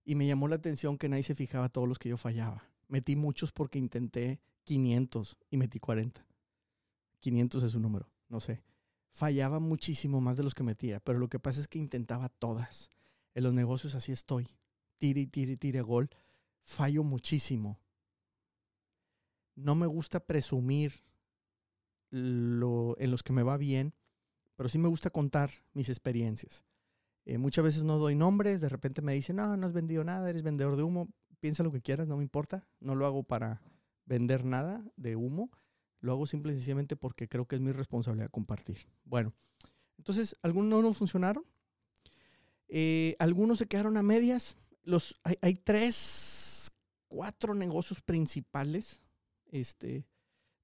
Y 0.04 0.16
me 0.16 0.26
llamó 0.26 0.48
la 0.48 0.56
atención 0.56 0.98
que 0.98 1.10
nadie 1.10 1.24
se 1.24 1.36
fijaba 1.36 1.70
todos 1.70 1.88
los 1.88 2.00
que 2.00 2.10
yo 2.10 2.18
fallaba. 2.18 2.64
Metí 2.88 3.16
muchos 3.16 3.52
porque 3.52 3.78
intenté 3.78 4.40
500 4.64 5.38
y 5.50 5.58
metí 5.58 5.80
40. 5.80 6.26
500 7.20 7.64
es 7.64 7.76
un 7.76 7.82
número, 7.82 8.10
no 8.30 8.40
sé. 8.40 8.64
Fallaba 9.12 9.60
muchísimo 9.60 10.22
más 10.22 10.38
de 10.38 10.44
los 10.44 10.54
que 10.54 10.64
metía, 10.64 11.00
pero 11.00 11.20
lo 11.20 11.28
que 11.28 11.40
pasa 11.40 11.60
es 11.60 11.68
que 11.68 11.80
intentaba 11.80 12.30
todas. 12.30 12.90
En 13.34 13.44
los 13.44 13.54
negocios 13.54 13.96
así 13.96 14.12
estoy. 14.12 14.48
Tire, 14.98 15.28
tire, 15.28 15.58
tire 15.58 15.82
gol. 15.82 16.10
Fallo 16.64 17.04
muchísimo. 17.04 17.80
No 19.56 19.76
me 19.76 19.88
gusta 19.88 20.20
presumir 20.20 21.04
lo, 22.10 22.96
en 23.00 23.12
los 23.12 23.24
que 23.24 23.34
me 23.34 23.44
va 23.44 23.58
bien, 23.58 23.94
pero 24.56 24.70
sí 24.70 24.78
me 24.78 24.88
gusta 24.88 25.10
contar 25.10 25.52
mis 25.74 25.90
experiencias. 25.90 26.66
Eh, 27.26 27.38
muchas 27.38 27.64
veces 27.64 27.84
no 27.84 27.98
doy 27.98 28.16
nombres, 28.16 28.62
de 28.62 28.70
repente 28.70 29.02
me 29.02 29.14
dicen, 29.14 29.36
no, 29.36 29.58
no 29.58 29.68
has 29.68 29.74
vendido 29.74 30.04
nada, 30.04 30.30
eres 30.30 30.44
vendedor 30.44 30.78
de 30.78 30.84
humo, 30.84 31.10
piensa 31.40 31.64
lo 31.64 31.72
que 31.72 31.82
quieras, 31.82 32.08
no 32.08 32.18
me 32.18 32.24
importa, 32.24 32.68
no 32.80 32.96
lo 32.96 33.06
hago 33.06 33.24
para 33.24 33.62
vender 34.06 34.46
nada 34.46 34.84
de 34.96 35.16
humo, 35.16 35.52
lo 36.00 36.14
hago 36.14 36.26
simple 36.26 36.54
y 36.54 36.56
sencillamente 36.56 36.96
porque 36.96 37.28
creo 37.28 37.46
que 37.46 37.56
es 37.56 37.62
mi 37.62 37.72
responsabilidad 37.72 38.30
compartir. 38.32 38.88
Bueno, 39.04 39.34
entonces, 39.98 40.36
algunos 40.42 40.82
no 40.82 40.94
funcionaron, 40.94 41.44
eh, 42.70 43.16
algunos 43.20 43.60
se 43.60 43.68
quedaron 43.68 43.98
a 43.98 44.04
medias, 44.04 44.58
los, 44.84 45.20
hay, 45.42 45.56
tres, 45.56 46.72
cuatro 47.08 47.54
negocios 47.54 48.02
principales 48.02 49.02
este, 49.52 50.06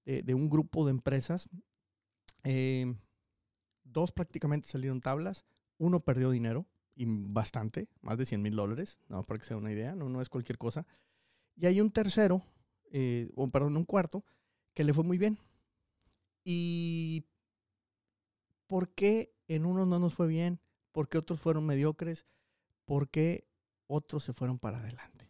de, 0.06 0.34
un 0.34 0.50
grupo 0.50 0.86
de 0.86 0.92
empresas. 0.92 1.50
Eh, 2.44 2.94
dos 3.84 4.12
prácticamente 4.12 4.68
salieron 4.68 5.02
tablas, 5.02 5.46
uno 5.78 6.00
perdió 6.00 6.32
dinero, 6.32 6.66
y 6.96 7.06
bastante, 7.08 7.88
más 8.02 8.18
de 8.18 8.26
100 8.26 8.42
mil 8.42 8.56
dólares, 8.56 9.00
no, 9.10 9.24
para 9.24 9.40
que 9.40 9.46
sea 9.46 9.58
una 9.58 9.72
idea, 9.72 9.96
no, 9.96 10.10
no 10.10 10.22
es 10.22 10.30
cualquier 10.30 10.58
cosa. 10.58 10.86
Y 11.56 11.66
hay 11.66 11.82
un 11.82 11.92
tercero, 11.92 12.44
eh, 12.92 13.32
o 13.36 13.48
perdón, 13.48 13.78
un 13.78 13.86
cuarto, 13.86 14.24
que 14.74 14.84
le 14.84 14.94
fue 14.94 15.04
muy 15.04 15.18
bien. 15.18 15.38
¿Y 16.44 17.26
por 18.68 18.94
qué 18.94 19.34
en 19.48 19.66
unos 19.66 19.88
no 19.88 20.00
nos 20.00 20.14
fue 20.14 20.28
bien? 20.28 20.60
¿Por 20.92 21.10
qué 21.10 21.18
otros 21.18 21.40
fueron 21.40 21.66
mediocres? 21.66 22.26
¿Por 22.86 23.10
qué 23.10 23.48
otros 23.88 24.24
se 24.24 24.34
fueron 24.34 24.60
para 24.60 24.80
adelante? 24.80 25.28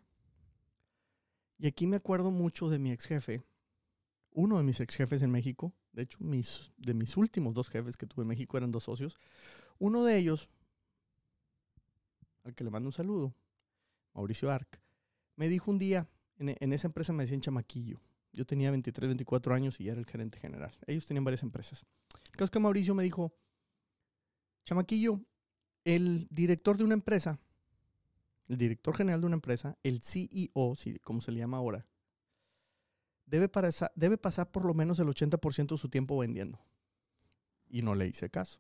Y 1.57 1.67
aquí 1.67 1.87
me 1.87 1.97
acuerdo 1.97 2.31
mucho 2.31 2.69
de 2.69 2.79
mi 2.79 2.91
ex 2.91 3.05
jefe, 3.05 3.43
uno 4.33 4.57
de 4.57 4.63
mis 4.63 4.79
ex 4.79 4.95
jefes 4.95 5.21
en 5.21 5.31
México, 5.31 5.73
de 5.91 6.03
hecho, 6.03 6.17
mis, 6.21 6.71
de 6.77 6.93
mis 6.93 7.15
últimos 7.17 7.53
dos 7.53 7.69
jefes 7.69 7.97
que 7.97 8.07
tuve 8.07 8.23
en 8.23 8.27
México 8.27 8.57
eran 8.57 8.71
dos 8.71 8.83
socios. 8.83 9.19
Uno 9.77 10.03
de 10.03 10.17
ellos, 10.17 10.49
al 12.43 12.55
que 12.55 12.63
le 12.63 12.69
mando 12.69 12.89
un 12.89 12.93
saludo, 12.93 13.35
Mauricio 14.13 14.51
Arc, 14.51 14.81
me 15.35 15.47
dijo 15.47 15.71
un 15.71 15.77
día, 15.77 16.07
en, 16.37 16.73
esa 16.73 16.87
empresa 16.87 17.13
me 17.13 17.23
decían 17.23 17.41
chamaquillo. 17.41 18.01
Yo 18.31 18.45
tenía 18.45 18.71
23, 18.71 19.09
24 19.09 19.53
años 19.53 19.79
y 19.79 19.85
ya 19.85 19.91
era 19.91 20.01
el 20.01 20.07
gerente 20.07 20.39
general. 20.39 20.75
Ellos 20.87 21.05
tenían 21.05 21.23
varias 21.23 21.43
empresas. 21.43 21.85
El 22.37 22.49
que 22.49 22.59
Mauricio 22.59 22.95
me 22.95 23.03
dijo, 23.03 23.33
chamaquillo, 24.65 25.21
el 25.83 26.27
director 26.31 26.77
de 26.77 26.83
una 26.83 26.95
empresa, 26.95 27.39
el 28.47 28.57
director 28.57 28.95
general 28.95 29.21
de 29.21 29.27
una 29.27 29.35
empresa, 29.35 29.77
el 29.83 30.01
CEO, 30.01 30.75
como 31.03 31.21
se 31.21 31.31
le 31.31 31.39
llama 31.39 31.57
ahora, 31.57 31.85
debe, 33.25 33.49
debe 33.95 34.17
pasar 34.17 34.51
por 34.51 34.65
lo 34.65 34.73
menos 34.73 34.99
el 34.99 35.07
80% 35.07 35.71
de 35.71 35.77
su 35.77 35.89
tiempo 35.89 36.17
vendiendo. 36.17 36.59
Y 37.69 37.81
no 37.81 37.95
le 37.95 38.07
hice 38.07 38.29
caso. 38.29 38.59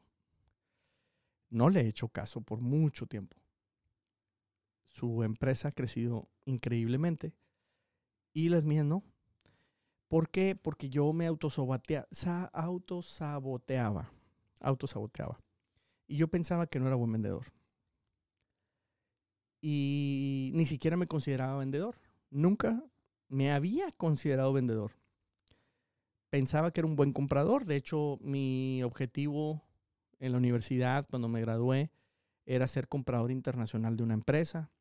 No 1.49 1.69
le 1.69 1.81
he 1.81 1.87
hecho 1.87 2.07
caso 2.07 2.41
por 2.41 2.61
mucho 2.61 3.05
tiempo. 3.05 3.37
Su 4.87 5.23
empresa 5.23 5.67
ha 5.69 5.71
crecido 5.71 6.29
increíblemente 6.45 7.33
y 8.33 8.49
las 8.49 8.63
mías 8.63 8.85
no. 8.85 9.03
¿Por 10.07 10.29
qué? 10.29 10.55
Porque 10.55 10.89
yo 10.89 11.11
me 11.13 11.25
autosaboteaba, 11.27 12.07
autosaboteaba. 14.59 15.39
Y 16.07 16.17
yo 16.17 16.27
pensaba 16.27 16.67
que 16.67 16.79
no 16.79 16.87
era 16.87 16.95
buen 16.95 17.11
vendedor. 17.11 17.45
Y 19.61 20.51
ni 20.53 20.65
siquiera 20.65 20.97
me 20.97 21.07
consideraba 21.07 21.57
vendedor. 21.57 21.99
Nunca 22.29 22.83
me 23.27 23.51
había 23.51 23.91
considerado 23.91 24.53
vendedor. 24.53 24.91
Pensaba 26.29 26.71
que 26.71 26.81
era 26.81 26.87
un 26.87 26.95
buen 26.95 27.13
comprador. 27.13 27.65
De 27.65 27.75
hecho, 27.75 28.17
mi 28.21 28.81
objetivo 28.83 29.63
en 30.19 30.31
la 30.31 30.37
universidad, 30.37 31.05
cuando 31.09 31.27
me 31.27 31.41
gradué, 31.41 31.91
era 32.45 32.67
ser 32.67 32.87
comprador 32.87 33.31
internacional 33.31 33.95
de 33.95 34.03
una 34.03 34.13
empresa. 34.13 34.71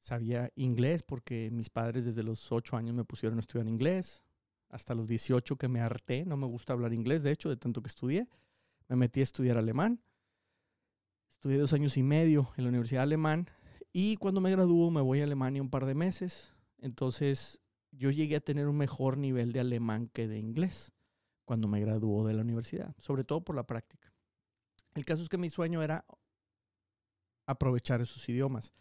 Sabía 0.00 0.50
inglés 0.56 1.02
porque 1.02 1.50
mis 1.52 1.70
padres 1.70 2.04
desde 2.04 2.22
los 2.22 2.50
8 2.50 2.76
años 2.76 2.94
me 2.94 3.04
pusieron 3.04 3.38
a 3.38 3.40
estudiar 3.40 3.68
inglés. 3.68 4.22
Hasta 4.68 4.94
los 4.94 5.06
18 5.06 5.56
que 5.56 5.68
me 5.68 5.80
harté, 5.80 6.24
no 6.24 6.36
me 6.36 6.46
gusta 6.46 6.72
hablar 6.72 6.92
inglés, 6.92 7.22
de 7.22 7.30
hecho, 7.30 7.50
de 7.50 7.56
tanto 7.56 7.82
que 7.82 7.88
estudié. 7.88 8.28
Me 8.88 8.96
metí 8.96 9.20
a 9.20 9.24
estudiar 9.24 9.58
alemán. 9.58 10.00
Estudié 11.30 11.58
dos 11.58 11.72
años 11.72 11.96
y 11.96 12.02
medio 12.02 12.52
en 12.56 12.64
la 12.64 12.68
Universidad 12.68 13.02
Alemán 13.02 13.48
y 13.92 14.16
cuando 14.16 14.40
me 14.40 14.50
graduó 14.50 14.90
me 14.90 15.00
voy 15.00 15.20
a 15.20 15.24
Alemania 15.24 15.60
un 15.60 15.70
par 15.70 15.86
de 15.86 15.94
meses. 15.94 16.51
Entonces 16.82 17.60
yo 17.92 18.10
llegué 18.10 18.36
a 18.36 18.40
tener 18.40 18.66
un 18.66 18.76
mejor 18.76 19.16
nivel 19.16 19.52
de 19.52 19.60
alemán 19.60 20.10
que 20.12 20.28
de 20.28 20.38
inglés 20.38 20.92
cuando 21.44 21.68
me 21.68 21.80
graduó 21.80 22.26
de 22.26 22.34
la 22.34 22.42
universidad, 22.42 22.94
sobre 22.98 23.24
todo 23.24 23.42
por 23.42 23.56
la 23.56 23.66
práctica. 23.66 24.12
El 24.94 25.04
caso 25.04 25.22
es 25.22 25.28
que 25.28 25.38
mi 25.38 25.48
sueño 25.48 25.82
era 25.82 26.04
aprovechar 27.46 28.00
esos 28.00 28.28
idiomas. 28.28 28.74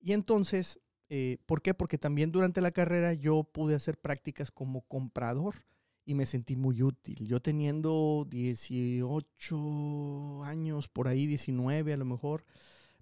Y 0.00 0.12
entonces, 0.12 0.80
eh, 1.08 1.38
¿por 1.44 1.60
qué? 1.60 1.74
Porque 1.74 1.98
también 1.98 2.30
durante 2.30 2.60
la 2.60 2.70
carrera 2.70 3.14
yo 3.14 3.42
pude 3.42 3.74
hacer 3.74 3.98
prácticas 3.98 4.52
como 4.52 4.82
comprador 4.82 5.56
y 6.04 6.14
me 6.14 6.24
sentí 6.24 6.56
muy 6.56 6.82
útil. 6.82 7.26
Yo 7.26 7.42
teniendo 7.42 8.26
18 8.30 10.44
años, 10.44 10.88
por 10.88 11.08
ahí 11.08 11.26
19 11.26 11.92
a 11.92 11.96
lo 11.96 12.04
mejor, 12.04 12.44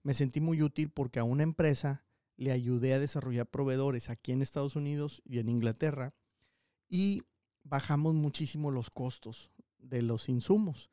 me 0.02 0.14
sentí 0.14 0.40
muy 0.40 0.62
útil 0.62 0.90
porque 0.90 1.18
a 1.18 1.24
una 1.24 1.42
empresa 1.42 2.05
le 2.36 2.52
ayudé 2.52 2.94
a 2.94 2.98
desarrollar 2.98 3.46
proveedores 3.46 4.10
aquí 4.10 4.32
en 4.32 4.42
Estados 4.42 4.76
Unidos 4.76 5.22
y 5.24 5.38
en 5.38 5.48
Inglaterra 5.48 6.14
y 6.88 7.22
bajamos 7.62 8.14
muchísimo 8.14 8.70
los 8.70 8.90
costos 8.90 9.50
de 9.78 10.02
los 10.02 10.28
insumos. 10.28 10.90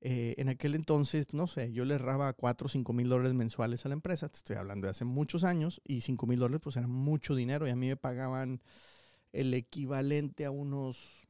Eh, 0.00 0.34
en 0.36 0.50
aquel 0.50 0.74
entonces, 0.74 1.32
no 1.32 1.46
sé, 1.46 1.72
yo 1.72 1.86
le 1.86 1.94
erraba 1.94 2.34
4 2.34 2.66
o 2.66 2.68
5 2.68 2.92
mil 2.92 3.08
dólares 3.08 3.32
mensuales 3.32 3.86
a 3.86 3.88
la 3.88 3.94
empresa, 3.94 4.28
te 4.28 4.36
estoy 4.36 4.56
hablando 4.56 4.86
de 4.86 4.90
hace 4.90 5.06
muchos 5.06 5.44
años, 5.44 5.80
y 5.82 6.02
5 6.02 6.26
mil 6.26 6.38
dólares 6.38 6.60
pues 6.62 6.76
era 6.76 6.86
mucho 6.86 7.34
dinero 7.34 7.66
y 7.66 7.70
a 7.70 7.76
mí 7.76 7.88
me 7.88 7.96
pagaban 7.96 8.60
el 9.32 9.54
equivalente 9.54 10.44
a 10.44 10.50
unos 10.50 11.22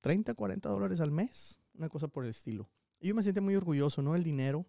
30, 0.00 0.34
40 0.34 0.68
dólares 0.68 1.00
al 1.00 1.12
mes, 1.12 1.60
una 1.74 1.88
cosa 1.88 2.08
por 2.08 2.24
el 2.24 2.30
estilo. 2.30 2.68
Y 3.00 3.08
yo 3.08 3.14
me 3.14 3.22
sentía 3.22 3.40
muy 3.40 3.54
orgulloso, 3.54 4.02
no 4.02 4.14
del 4.14 4.24
dinero, 4.24 4.66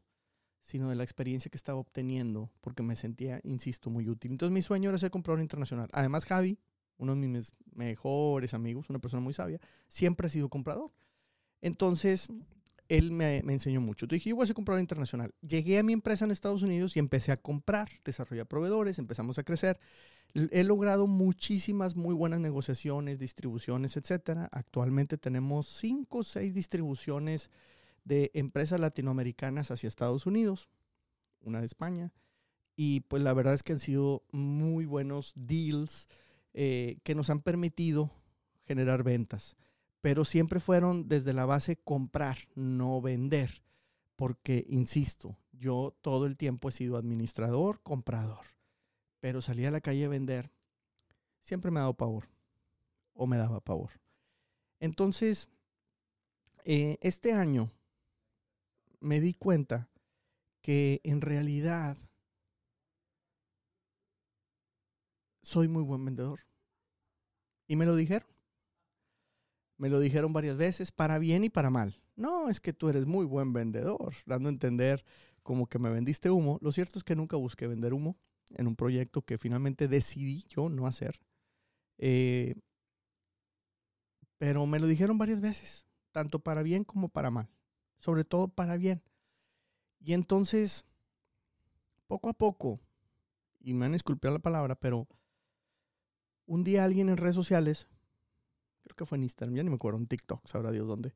sino 0.66 0.90
de 0.90 0.96
la 0.96 1.04
experiencia 1.04 1.52
que 1.52 1.58
estaba 1.58 1.78
obteniendo, 1.78 2.50
porque 2.60 2.82
me 2.82 2.96
sentía, 2.96 3.40
insisto, 3.44 3.92
muy 3.92 4.10
útil. 4.10 4.32
Entonces 4.32 4.52
mi 4.52 4.64
sueño 4.64 4.90
era 4.90 4.98
ser 4.98 5.12
comprador 5.12 5.42
internacional. 5.42 5.90
Además, 5.94 6.26
Javi, 6.26 6.58
uno 6.98 7.14
de 7.14 7.28
mis 7.28 7.52
mejores 7.72 8.56
amigos, 8.56 8.90
una 8.90 8.98
persona 8.98 9.22
muy 9.22 9.32
sabia, 9.32 9.62
siempre 9.88 10.26
ha 10.26 10.30
sido 10.32 10.50
comprador. 10.50 10.92
Entonces, 11.62 12.30
él 12.90 13.12
me, 13.12 13.38
enseñó 13.38 13.80
mucho. 13.80 14.06
Entonces 14.06 14.22
dije, 14.22 14.30
yo 14.32 14.38
voy 14.38 14.46
a 14.46 14.48
ser 14.48 14.56
comprador 14.56 14.82
internacional. 14.82 15.36
Llegué 15.42 15.78
a 15.78 15.84
mi 15.84 15.94
empresa 15.94 16.26
en 16.26 16.32
Estados 16.32 16.64
Unidos 16.64 16.96
y 16.96 17.00
empecé 17.00 17.32
a 17.32 17.38
comprar, 17.38 17.88
desarrollar 18.04 18.48
proveedores, 18.48 18.98
empezamos 18.98 19.38
a 19.38 19.44
crecer. 19.44 19.80
He 20.34 20.64
logrado 20.64 21.06
muchísimas 21.06 21.96
muy 21.96 22.16
buenas 22.16 22.40
negociaciones, 22.40 23.20
distribuciones, 23.20 23.98
etcétera. 23.98 24.50
Actualmente 24.52 25.20
tenemos 25.20 25.68
cinco 25.68 26.20
o 26.20 26.24
seis 26.24 26.56
distribuciones 26.56 27.52
de 28.06 28.32
empresas 28.34 28.80
latinoamericanas 28.80 29.72
hacia 29.72 29.90
Estados 29.90 30.26
Unidos, 30.26 30.70
una 31.42 31.60
de 31.60 31.66
España, 31.66 32.14
y 32.76 33.02
pues 33.02 33.22
la 33.24 33.34
verdad 33.34 33.54
es 33.54 33.64
que 33.64 33.74
han 33.74 33.80
sido 33.80 34.24
muy 34.32 34.86
buenos 34.86 35.34
deals 35.36 36.08
eh, 36.54 37.00
que 37.04 37.16
nos 37.16 37.30
han 37.30 37.42
permitido 37.42 38.12
generar 38.66 39.04
ventas, 39.04 39.58
pero 40.02 40.24
siempre 40.24 40.60
fueron 40.60 41.08
desde 41.08 41.34
la 41.34 41.46
base 41.46 41.78
comprar, 41.78 42.38
no 42.56 43.02
vender, 43.02 43.64
porque, 44.16 44.66
insisto, 44.70 45.38
yo 45.52 45.96
todo 46.02 46.26
el 46.26 46.38
tiempo 46.38 46.70
he 46.70 46.72
sido 46.72 46.98
administrador, 46.98 47.82
comprador, 47.82 48.46
pero 49.20 49.42
salir 49.42 49.68
a 49.68 49.72
la 49.72 49.82
calle 49.82 50.06
a 50.06 50.10
vender 50.10 50.52
siempre 51.42 51.72
me 51.72 51.80
ha 51.80 51.84
dado 51.84 51.96
pavor, 51.96 52.28
o 53.14 53.28
me 53.28 53.38
daba 53.38 53.62
pavor. 53.62 53.92
Entonces, 54.80 55.50
eh, 56.66 56.98
este 57.02 57.34
año 57.34 57.70
me 59.06 59.20
di 59.20 59.36
cuenta 59.36 59.90
que 60.62 61.00
en 61.04 61.22
realidad 61.22 61.96
soy 65.44 65.68
muy 65.68 65.84
buen 65.84 66.04
vendedor. 66.04 66.40
Y 67.68 67.76
me 67.76 67.86
lo 67.86 67.96
dijeron. 67.96 68.28
Me 69.78 69.90
lo 69.90 70.00
dijeron 70.00 70.34
varias 70.34 70.58
veces, 70.58 70.92
para 70.92 71.20
bien 71.20 71.44
y 71.44 71.50
para 71.50 71.70
mal. 71.70 72.02
no, 72.16 72.50
es 72.50 72.60
que 72.60 72.74
tú 72.74 72.90
eres 72.90 73.06
muy 73.06 73.26
buen 73.26 73.54
vendedor, 73.54 74.16
dando 74.26 74.50
a 74.50 74.54
entender 74.54 75.06
como 75.44 75.68
que 75.68 75.78
me 75.78 75.92
vendiste 75.92 76.32
humo. 76.32 76.58
Lo 76.62 76.72
cierto 76.72 76.98
es 76.98 77.04
que 77.04 77.16
nunca 77.16 77.38
busqué 77.38 77.68
vender 77.68 77.94
humo 77.94 78.18
en 78.52 78.68
un 78.68 78.76
proyecto 78.76 79.22
que 79.22 79.38
finalmente 79.38 79.88
decidí 79.88 80.46
yo 80.48 80.70
no 80.70 80.88
hacer. 80.88 81.20
Eh, 81.98 82.56
pero 84.40 84.66
me 84.66 84.80
lo 84.80 84.88
dijeron 84.88 85.18
varias 85.18 85.42
veces, 85.42 85.86
tanto 86.12 86.40
para 86.40 86.64
bien 86.64 86.84
como 86.84 87.10
para 87.10 87.30
mal, 87.30 87.50
sobre 88.06 88.24
todo 88.24 88.48
para 88.48 88.78
bien. 88.78 89.02
Y 90.00 90.14
entonces, 90.14 90.86
poco 92.06 92.30
a 92.30 92.34
poco, 92.34 92.80
y 93.60 93.74
me 93.74 93.88
han 93.88 93.94
disculpado 93.94 94.36
la 94.36 94.44
palabra, 94.44 94.76
pero 94.76 95.08
un 96.46 96.64
día 96.64 96.84
alguien 96.84 97.10
en 97.10 97.18
redes 97.18 97.34
sociales, 97.34 97.88
creo 98.84 98.96
que 98.96 99.08
fue 99.08 99.18
en 99.18 99.24
Instagram, 99.24 99.56
ya 99.56 99.64
ni 99.64 99.72
me 99.72 99.78
acuerdo, 99.78 99.98
en 99.98 100.06
TikTok, 100.06 100.46
sabrá 100.46 100.70
Dios 100.70 100.88
dónde, 100.88 101.16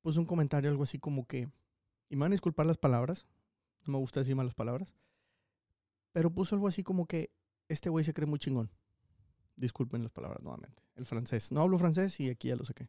puso 0.00 0.18
un 0.18 0.26
comentario 0.26 0.68
algo 0.70 0.82
así 0.82 0.98
como 0.98 1.24
que, 1.24 1.48
y 2.08 2.16
me 2.16 2.22
van 2.22 2.32
a 2.32 2.34
disculpar 2.34 2.66
las 2.66 2.78
palabras, 2.78 3.28
no 3.86 3.92
me 3.92 3.98
gusta 4.00 4.18
decir 4.18 4.34
malas 4.34 4.54
palabras, 4.54 4.96
pero 6.10 6.34
puso 6.34 6.56
algo 6.56 6.66
así 6.66 6.82
como 6.82 7.06
que 7.06 7.30
este 7.68 7.90
güey 7.90 8.04
se 8.04 8.12
cree 8.12 8.26
muy 8.26 8.40
chingón. 8.40 8.72
Disculpen 9.54 10.02
las 10.02 10.10
palabras 10.10 10.42
nuevamente. 10.42 10.82
El 10.96 11.06
francés. 11.06 11.52
No 11.52 11.60
hablo 11.60 11.78
francés 11.78 12.18
y 12.18 12.28
aquí 12.28 12.48
ya 12.48 12.56
lo 12.56 12.64
saqué. 12.64 12.88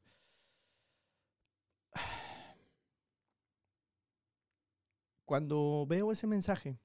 Cuando 5.34 5.88
veo 5.88 6.12
ese 6.12 6.28
mensaje, 6.28 6.78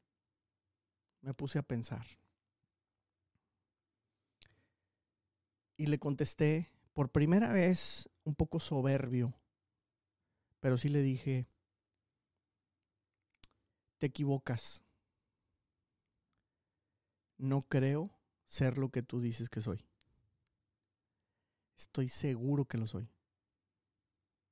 me 1.21 1.35
puse 1.35 1.59
a 1.59 1.63
pensar. 1.63 2.07
Y 5.77 5.85
le 5.85 5.99
contesté 5.99 6.73
por 6.95 7.11
primera 7.11 7.53
vez 7.53 8.09
un 8.25 8.35
poco 8.35 8.59
soberbio, 8.59 9.35
pero 10.61 10.79
sí 10.79 10.89
le 10.89 11.03
dije, 11.03 11.47
te 13.99 14.07
equivocas. 14.07 14.83
No 17.37 17.61
creo 17.61 18.19
ser 18.47 18.79
lo 18.79 18.89
que 18.89 19.03
tú 19.03 19.21
dices 19.21 19.51
que 19.51 19.61
soy. 19.61 19.85
Estoy 21.77 22.09
seguro 22.09 22.65
que 22.65 22.79
lo 22.79 22.87
soy. 22.87 23.11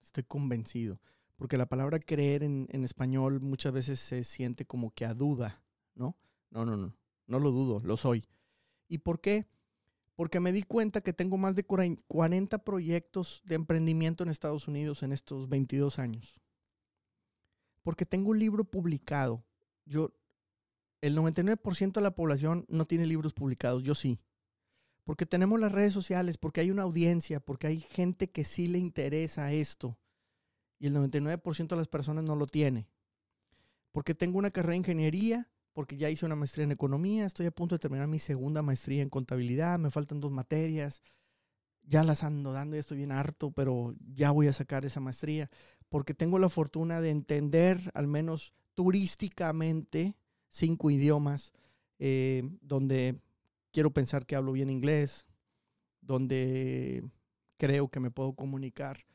Estoy 0.03 0.25
convencido. 0.25 1.01
Porque 1.37 1.59
la 1.59 1.67
palabra 1.67 1.99
creer 1.99 2.43
en, 2.43 2.85
español 2.85 3.41
muchas 3.43 3.73
veces 3.73 4.01
se 4.01 4.25
siente 4.25 4.65
como 4.65 4.91
que 4.91 5.05
a 5.05 5.15
duda, 5.15 5.63
¿no? 5.95 6.17
No, 6.51 6.65
no, 6.65 6.77
no. 6.77 6.97
No 7.27 7.39
lo 7.39 7.51
dudo, 7.51 7.81
lo 7.85 7.97
soy. 7.97 8.25
¿Y 8.89 8.99
por 8.99 9.21
qué? 9.21 9.47
Porque 10.15 10.41
me 10.41 10.53
di 10.53 10.63
cuenta 10.63 11.03
que 11.03 11.13
tengo 11.13 11.37
más 11.37 11.55
de 11.55 11.65
40 11.65 12.59
proyectos 12.65 13.43
de 13.45 13.57
emprendimiento 13.57 14.25
en 14.25 14.31
Estados 14.31 14.67
Unidos 14.67 15.03
en 15.03 15.13
estos 15.13 15.49
22 15.49 15.99
años. 15.99 16.41
Porque 17.83 18.07
tengo 18.07 18.31
un 18.31 18.39
libro 18.39 18.65
publicado. 18.65 19.45
Yo 19.85 20.13
el 21.03 21.17
99% 21.17 21.93
de 21.93 22.01
la 22.01 22.15
población 22.15 22.65
no 22.69 22.87
tiene 22.87 23.07
libros 23.07 23.35
publicados, 23.35 23.83
yo 23.83 23.95
sí. 23.95 24.19
Porque 25.05 25.27
tenemos 25.27 25.61
las 25.61 25.71
redes 25.71 25.93
sociales, 25.93 26.39
porque 26.39 26.63
hay 26.63 26.71
una 26.71 26.83
audiencia, 26.83 27.39
porque 27.39 27.67
hay 27.69 27.81
gente 27.81 28.31
que 28.31 28.45
sí 28.45 28.67
le 28.67 28.79
interesa 28.79 29.53
esto. 29.53 29.99
Y 30.79 30.87
el 30.89 30.95
99% 30.95 31.69
de 31.69 31.77
las 31.77 31.89
personas 31.89 32.25
no 32.25 32.37
lo 32.37 32.47
tiene. 32.47 32.89
Porque 33.93 34.15
tengo 34.15 34.39
una 34.39 34.51
carrera 34.51 34.73
de 34.73 34.79
ingeniería, 34.79 35.49
porque 35.73 35.97
ya 35.97 36.11
hice 36.11 36.27
una 36.27 36.37
maestría 36.37 36.65
en 36.65 36.73
economía, 36.73 37.27
estoy 37.27 37.47
a 37.47 37.51
punto 37.51 37.75
de 37.75 37.79
terminar 37.79 38.07
mi 38.09 38.19
segunda 38.19 38.63
maestría 38.63 39.03
en 39.03 39.11
contabilidad, 39.11 39.79
me 39.79 39.91
faltan 39.91 40.21
dos 40.21 40.33
materias, 40.33 41.03
ya 41.83 42.03
las 42.03 42.25
ando 42.25 42.53
dando, 42.53 42.77
y 42.77 42.79
estoy 42.79 42.99
bien 42.99 43.13
harto, 43.13 43.51
pero 43.51 43.95
ya 44.15 44.31
voy 44.31 44.49
a 44.49 44.53
sacar 44.53 44.85
esa 44.85 45.01
maestría, 45.01 45.51
porque 45.89 46.15
tengo 46.15 46.39
la 46.39 46.49
fortuna 46.49 47.01
de 47.01 47.11
entender, 47.11 47.91
al 47.95 48.07
menos 48.07 48.53
turísticamente, 48.75 50.17
cinco 50.49 50.91
idiomas, 50.91 51.53
eh, 51.99 52.43
donde 52.61 53.21
quiero 53.73 53.93
pensar 53.93 54.27
que 54.27 54.37
hablo 54.37 54.53
bien 54.53 54.71
inglés, 54.71 55.27
donde 56.01 57.05
creo 57.57 57.89
que 57.89 58.01
me 58.01 58.11
puedo 58.11 58.35
comunicar 58.35 59.07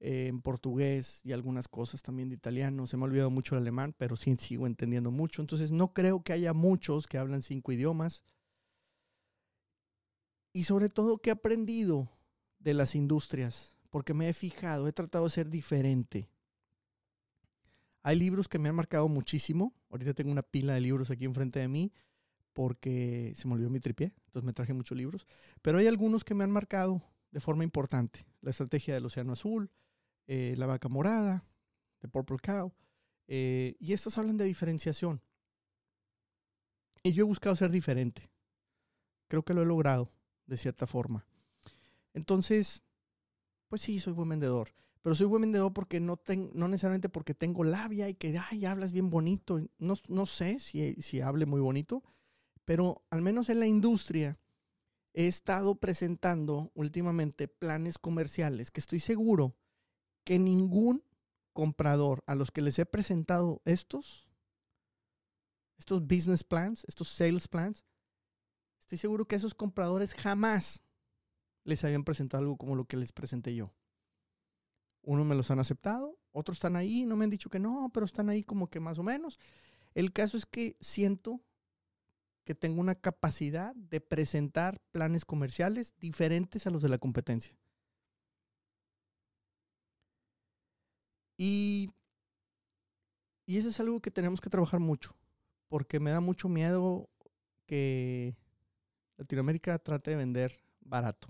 eh, 0.00 0.26
en 0.28 0.42
portugués 0.42 1.20
y 1.24 1.32
algunas 1.32 1.68
cosas 1.68 2.02
también 2.02 2.28
de 2.28 2.34
italiano. 2.34 2.86
Se 2.86 2.96
me 2.96 3.04
ha 3.04 3.06
olvidado 3.06 3.30
mucho 3.30 3.54
el 3.54 3.62
alemán, 3.62 3.94
pero 3.96 4.16
sí 4.16 4.36
sigo 4.38 4.66
entendiendo 4.66 5.10
mucho. 5.10 5.40
Entonces 5.42 5.70
no 5.70 5.92
creo 5.92 6.22
que 6.22 6.32
haya 6.32 6.52
muchos 6.52 7.06
que 7.06 7.18
hablan 7.18 7.42
cinco 7.42 7.72
idiomas. 7.72 8.22
Y 10.52 10.64
sobre 10.64 10.88
todo 10.88 11.18
que 11.18 11.30
he 11.30 11.32
aprendido 11.32 12.10
de 12.58 12.74
las 12.74 12.94
industrias, 12.94 13.76
porque 13.90 14.14
me 14.14 14.28
he 14.28 14.32
fijado, 14.32 14.88
he 14.88 14.92
tratado 14.92 15.24
de 15.24 15.30
ser 15.30 15.50
diferente. 15.50 16.28
Hay 18.02 18.18
libros 18.18 18.48
que 18.48 18.58
me 18.58 18.68
han 18.68 18.74
marcado 18.74 19.08
muchísimo. 19.08 19.74
Ahorita 19.90 20.14
tengo 20.14 20.30
una 20.30 20.42
pila 20.42 20.74
de 20.74 20.80
libros 20.80 21.10
aquí 21.10 21.24
enfrente 21.24 21.60
de 21.60 21.68
mí 21.68 21.92
porque 22.56 23.34
se 23.36 23.46
me 23.46 23.52
olvidó 23.52 23.68
mi 23.68 23.80
tripié, 23.80 24.14
entonces 24.24 24.42
me 24.42 24.54
traje 24.54 24.72
muchos 24.72 24.96
libros. 24.96 25.26
Pero 25.60 25.76
hay 25.76 25.86
algunos 25.88 26.24
que 26.24 26.32
me 26.32 26.42
han 26.42 26.50
marcado 26.50 27.02
de 27.30 27.38
forma 27.38 27.64
importante. 27.64 28.26
La 28.40 28.48
estrategia 28.50 28.94
del 28.94 29.04
Océano 29.04 29.34
Azul, 29.34 29.70
eh, 30.26 30.54
La 30.56 30.66
Vaca 30.66 30.88
Morada, 30.88 31.44
The 32.00 32.08
Purple 32.08 32.38
Cow. 32.42 32.72
Eh, 33.28 33.76
y 33.78 33.92
estas 33.92 34.18
hablan 34.18 34.36
de 34.36 34.44
diferenciación. 34.44 35.20
Y 37.02 37.12
yo 37.12 37.24
he 37.24 37.26
buscado 37.26 37.56
ser 37.56 37.70
diferente. 37.70 38.30
Creo 39.28 39.44
que 39.44 39.54
lo 39.54 39.62
he 39.62 39.66
logrado, 39.66 40.12
de 40.46 40.56
cierta 40.56 40.86
forma. 40.86 41.26
Entonces, 42.14 42.82
pues 43.68 43.82
sí, 43.82 44.00
soy 44.00 44.12
buen 44.12 44.28
vendedor. 44.28 44.70
Pero 45.02 45.14
soy 45.14 45.26
buen 45.26 45.42
vendedor 45.42 45.72
porque 45.72 46.00
no, 46.00 46.16
tengo, 46.16 46.50
no 46.54 46.66
necesariamente 46.66 47.08
porque 47.08 47.34
tengo 47.34 47.62
labia 47.62 48.08
y 48.08 48.14
que, 48.14 48.36
ay, 48.50 48.64
hablas 48.64 48.92
bien 48.92 49.10
bonito. 49.10 49.60
No, 49.78 49.94
no 50.08 50.26
sé 50.26 50.58
si, 50.58 50.94
si 51.00 51.20
hable 51.20 51.46
muy 51.46 51.60
bonito, 51.60 52.02
pero 52.64 53.04
al 53.10 53.22
menos 53.22 53.48
en 53.48 53.60
la 53.60 53.66
industria 53.66 54.38
he 55.14 55.28
estado 55.28 55.76
presentando 55.76 56.72
últimamente 56.74 57.48
planes 57.48 57.98
comerciales 57.98 58.70
que 58.70 58.80
estoy 58.80 58.98
seguro 59.00 59.54
que 60.26 60.40
ningún 60.40 61.04
comprador 61.52 62.24
a 62.26 62.34
los 62.34 62.50
que 62.50 62.60
les 62.60 62.80
he 62.80 62.84
presentado 62.84 63.62
estos, 63.64 64.28
estos 65.78 66.02
business 66.02 66.42
plans, 66.42 66.84
estos 66.88 67.08
sales 67.08 67.46
plans, 67.46 67.84
estoy 68.80 68.98
seguro 68.98 69.28
que 69.28 69.36
esos 69.36 69.54
compradores 69.54 70.14
jamás 70.14 70.82
les 71.62 71.84
habían 71.84 72.02
presentado 72.02 72.42
algo 72.42 72.56
como 72.56 72.74
lo 72.74 72.86
que 72.86 72.96
les 72.96 73.12
presenté 73.12 73.54
yo. 73.54 73.72
Unos 75.02 75.24
me 75.24 75.36
los 75.36 75.52
han 75.52 75.60
aceptado, 75.60 76.18
otros 76.32 76.56
están 76.56 76.74
ahí, 76.74 77.06
no 77.06 77.14
me 77.14 77.24
han 77.24 77.30
dicho 77.30 77.48
que 77.48 77.60
no, 77.60 77.88
pero 77.94 78.04
están 78.04 78.28
ahí 78.28 78.42
como 78.42 78.68
que 78.68 78.80
más 78.80 78.98
o 78.98 79.04
menos. 79.04 79.38
El 79.94 80.12
caso 80.12 80.36
es 80.36 80.44
que 80.44 80.76
siento 80.80 81.40
que 82.44 82.56
tengo 82.56 82.80
una 82.80 82.96
capacidad 82.96 83.76
de 83.76 84.00
presentar 84.00 84.80
planes 84.90 85.24
comerciales 85.24 85.94
diferentes 86.00 86.66
a 86.66 86.70
los 86.70 86.82
de 86.82 86.88
la 86.88 86.98
competencia. 86.98 87.56
Y, 91.36 91.90
y 93.44 93.58
eso 93.58 93.68
es 93.68 93.80
algo 93.80 94.00
que 94.00 94.10
tenemos 94.10 94.40
que 94.40 94.50
trabajar 94.50 94.80
mucho, 94.80 95.14
porque 95.68 96.00
me 96.00 96.10
da 96.10 96.20
mucho 96.20 96.48
miedo 96.48 97.08
que 97.66 98.36
Latinoamérica 99.16 99.78
trate 99.78 100.12
de 100.12 100.16
vender 100.16 100.60
barato, 100.80 101.28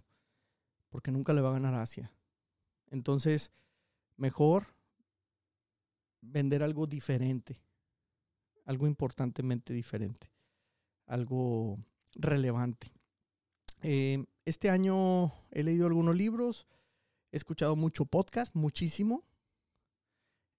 porque 0.89 1.11
nunca 1.11 1.33
le 1.33 1.41
va 1.41 1.51
a 1.51 1.55
ganar 1.55 1.75
a 1.75 1.83
Asia. 1.83 2.13
Entonces, 2.91 3.53
mejor 4.17 4.77
vender 6.21 6.63
algo 6.63 6.87
diferente, 6.87 7.61
algo 8.65 8.87
importantemente 8.87 9.73
diferente, 9.73 10.33
algo 11.07 11.79
relevante. 12.15 12.93
Eh, 13.83 14.25
este 14.45 14.71
año 14.71 15.33
he 15.51 15.63
leído 15.63 15.87
algunos 15.87 16.17
libros, 16.17 16.67
he 17.33 17.37
escuchado 17.37 17.77
mucho 17.77 18.07
podcast, 18.07 18.55
muchísimo. 18.55 19.25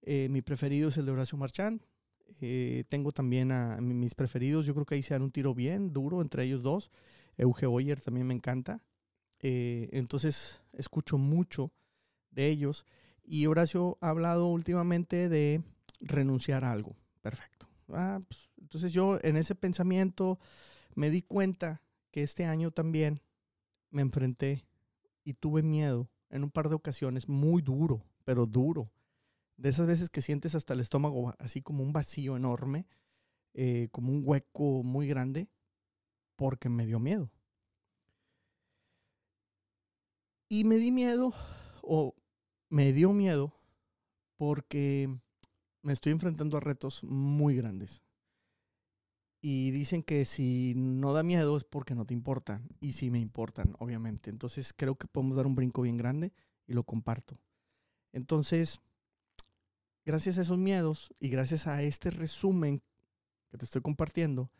Eh, 0.02 0.28
mi 0.30 0.42
preferido 0.42 0.88
es 0.88 0.96
el 0.96 1.06
de 1.06 1.12
Horacio 1.12 1.38
Marchand. 1.38 1.82
Eh, 2.40 2.84
tengo 2.88 3.12
también 3.12 3.52
a, 3.52 3.80
mis 3.80 4.14
preferidos, 4.14 4.66
yo 4.66 4.74
creo 4.74 4.86
que 4.86 4.94
ahí 4.96 5.02
se 5.02 5.14
dan 5.14 5.22
un 5.22 5.30
tiro 5.30 5.54
bien 5.54 5.92
duro 5.92 6.20
entre 6.20 6.44
ellos 6.44 6.62
dos. 6.62 6.90
Euge 7.36 7.66
Oyer 7.66 8.00
también 8.00 8.26
me 8.26 8.34
encanta. 8.34 8.82
entonces 9.40 10.60
escucho 10.72 11.18
mucho 11.18 11.72
de 12.30 12.48
ellos. 12.48 12.84
Y 13.24 13.46
Horacio 13.46 13.98
ha 14.00 14.10
hablado 14.10 14.46
últimamente 14.46 15.28
de 15.28 15.62
renunciar 16.00 16.64
a 16.64 16.72
algo. 16.72 16.96
Perfecto. 17.20 17.68
Ah, 17.90 18.20
pues, 18.26 18.48
entonces 18.60 18.92
yo 18.92 19.18
en 19.22 19.36
ese 19.36 19.54
pensamiento 19.54 20.38
me 20.94 21.10
di 21.10 21.22
cuenta 21.22 21.82
que 22.10 22.22
este 22.22 22.44
año 22.44 22.70
también 22.70 23.22
me 23.90 24.02
enfrenté 24.02 24.64
y 25.24 25.34
tuve 25.34 25.62
miedo 25.62 26.08
en 26.30 26.44
un 26.44 26.50
par 26.50 26.68
de 26.68 26.74
ocasiones, 26.74 27.28
muy 27.28 27.62
duro, 27.62 28.04
pero 28.24 28.46
duro. 28.46 28.90
De 29.58 29.68
esas 29.68 29.86
veces 29.86 30.08
que 30.08 30.22
sientes 30.22 30.54
hasta 30.54 30.72
el 30.72 30.80
estómago 30.80 31.34
así 31.38 31.60
como 31.60 31.82
un 31.82 31.92
vacío 31.92 32.36
enorme, 32.36 32.86
eh, 33.54 33.88
como 33.90 34.12
un 34.12 34.22
hueco 34.24 34.82
muy 34.82 35.06
grande, 35.06 35.48
porque 36.36 36.68
me 36.68 36.86
dio 36.86 37.00
miedo. 37.00 37.30
Y 40.48 40.64
me 40.64 40.76
di 40.76 40.90
miedo, 40.90 41.34
o 41.82 42.14
me 42.70 42.92
dio 42.92 43.12
miedo 43.12 43.52
porque 44.36 45.14
me 45.82 45.92
estoy 45.92 46.12
enfrentando 46.12 46.56
a 46.56 46.60
retos 46.60 47.02
muy 47.02 47.56
grandes. 47.56 48.00
Y 49.40 49.70
dicen 49.72 50.02
que 50.02 50.24
si 50.24 50.74
no 50.76 51.12
da 51.12 51.22
miedo 51.22 51.56
es 51.56 51.64
porque 51.64 51.94
no 51.94 52.04
te 52.06 52.14
importan. 52.14 52.68
Y 52.80 52.92
sí 52.92 53.10
me 53.10 53.18
importan, 53.18 53.74
obviamente. 53.78 54.30
Entonces 54.30 54.72
creo 54.72 54.96
que 54.96 55.06
podemos 55.06 55.36
dar 55.36 55.46
un 55.46 55.54
brinco 55.54 55.82
bien 55.82 55.96
grande 55.96 56.32
y 56.66 56.72
lo 56.74 56.84
comparto. 56.84 57.36
Entonces, 58.12 58.80
gracias 60.08 60.38
a 60.38 60.40
esos 60.40 60.56
miedos 60.56 61.12
y 61.20 61.28
gracias 61.28 61.66
a 61.66 61.82
este 61.82 62.10
resumen 62.10 62.82
que 63.50 63.58
te 63.58 63.66
estoy 63.66 63.82
compartiendo, 63.82 64.50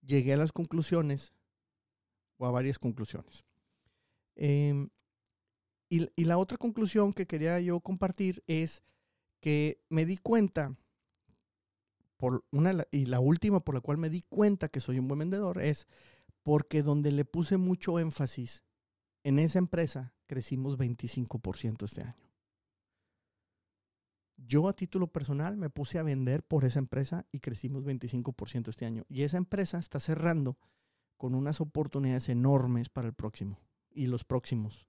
llegué 0.00 0.32
a 0.32 0.36
las 0.36 0.50
conclusiones 0.50 1.32
o 2.36 2.46
a 2.46 2.50
varias 2.50 2.80
conclusiones. 2.80 3.44
Em, 4.34 4.90
y, 5.88 6.10
y 6.16 6.24
la 6.24 6.36
otra 6.36 6.58
conclusión 6.58 7.12
que 7.12 7.28
quería 7.28 7.60
yo 7.60 7.78
compartir 7.78 8.42
es 8.48 8.82
que 9.38 9.80
me 9.88 10.04
di 10.04 10.16
cuenta, 10.16 10.76
por 12.16 12.44
una, 12.50 12.84
y 12.90 13.06
la 13.06 13.20
última 13.20 13.60
por 13.60 13.76
la 13.76 13.82
cual 13.82 13.98
me 13.98 14.10
di 14.10 14.22
cuenta 14.28 14.68
que 14.68 14.80
soy 14.80 14.98
un 14.98 15.06
buen 15.06 15.20
vendedor 15.20 15.62
es 15.62 15.86
porque 16.42 16.82
donde 16.82 17.12
le 17.12 17.24
puse 17.24 17.56
mucho 17.56 18.00
énfasis 18.00 18.64
en 19.22 19.38
esa 19.38 19.60
empresa, 19.60 20.12
crecimos 20.26 20.76
25% 20.76 21.84
este 21.84 22.02
año. 22.02 22.31
Yo 24.46 24.68
a 24.68 24.72
título 24.72 25.06
personal 25.06 25.56
me 25.56 25.70
puse 25.70 25.98
a 25.98 26.02
vender 26.02 26.42
por 26.42 26.64
esa 26.64 26.78
empresa 26.78 27.26
y 27.30 27.40
crecimos 27.40 27.84
25% 27.84 28.68
este 28.68 28.86
año. 28.86 29.04
Y 29.08 29.22
esa 29.22 29.36
empresa 29.36 29.78
está 29.78 30.00
cerrando 30.00 30.58
con 31.16 31.34
unas 31.34 31.60
oportunidades 31.60 32.28
enormes 32.28 32.88
para 32.88 33.08
el 33.08 33.14
próximo 33.14 33.60
y 33.90 34.06
los 34.06 34.24
próximos. 34.24 34.86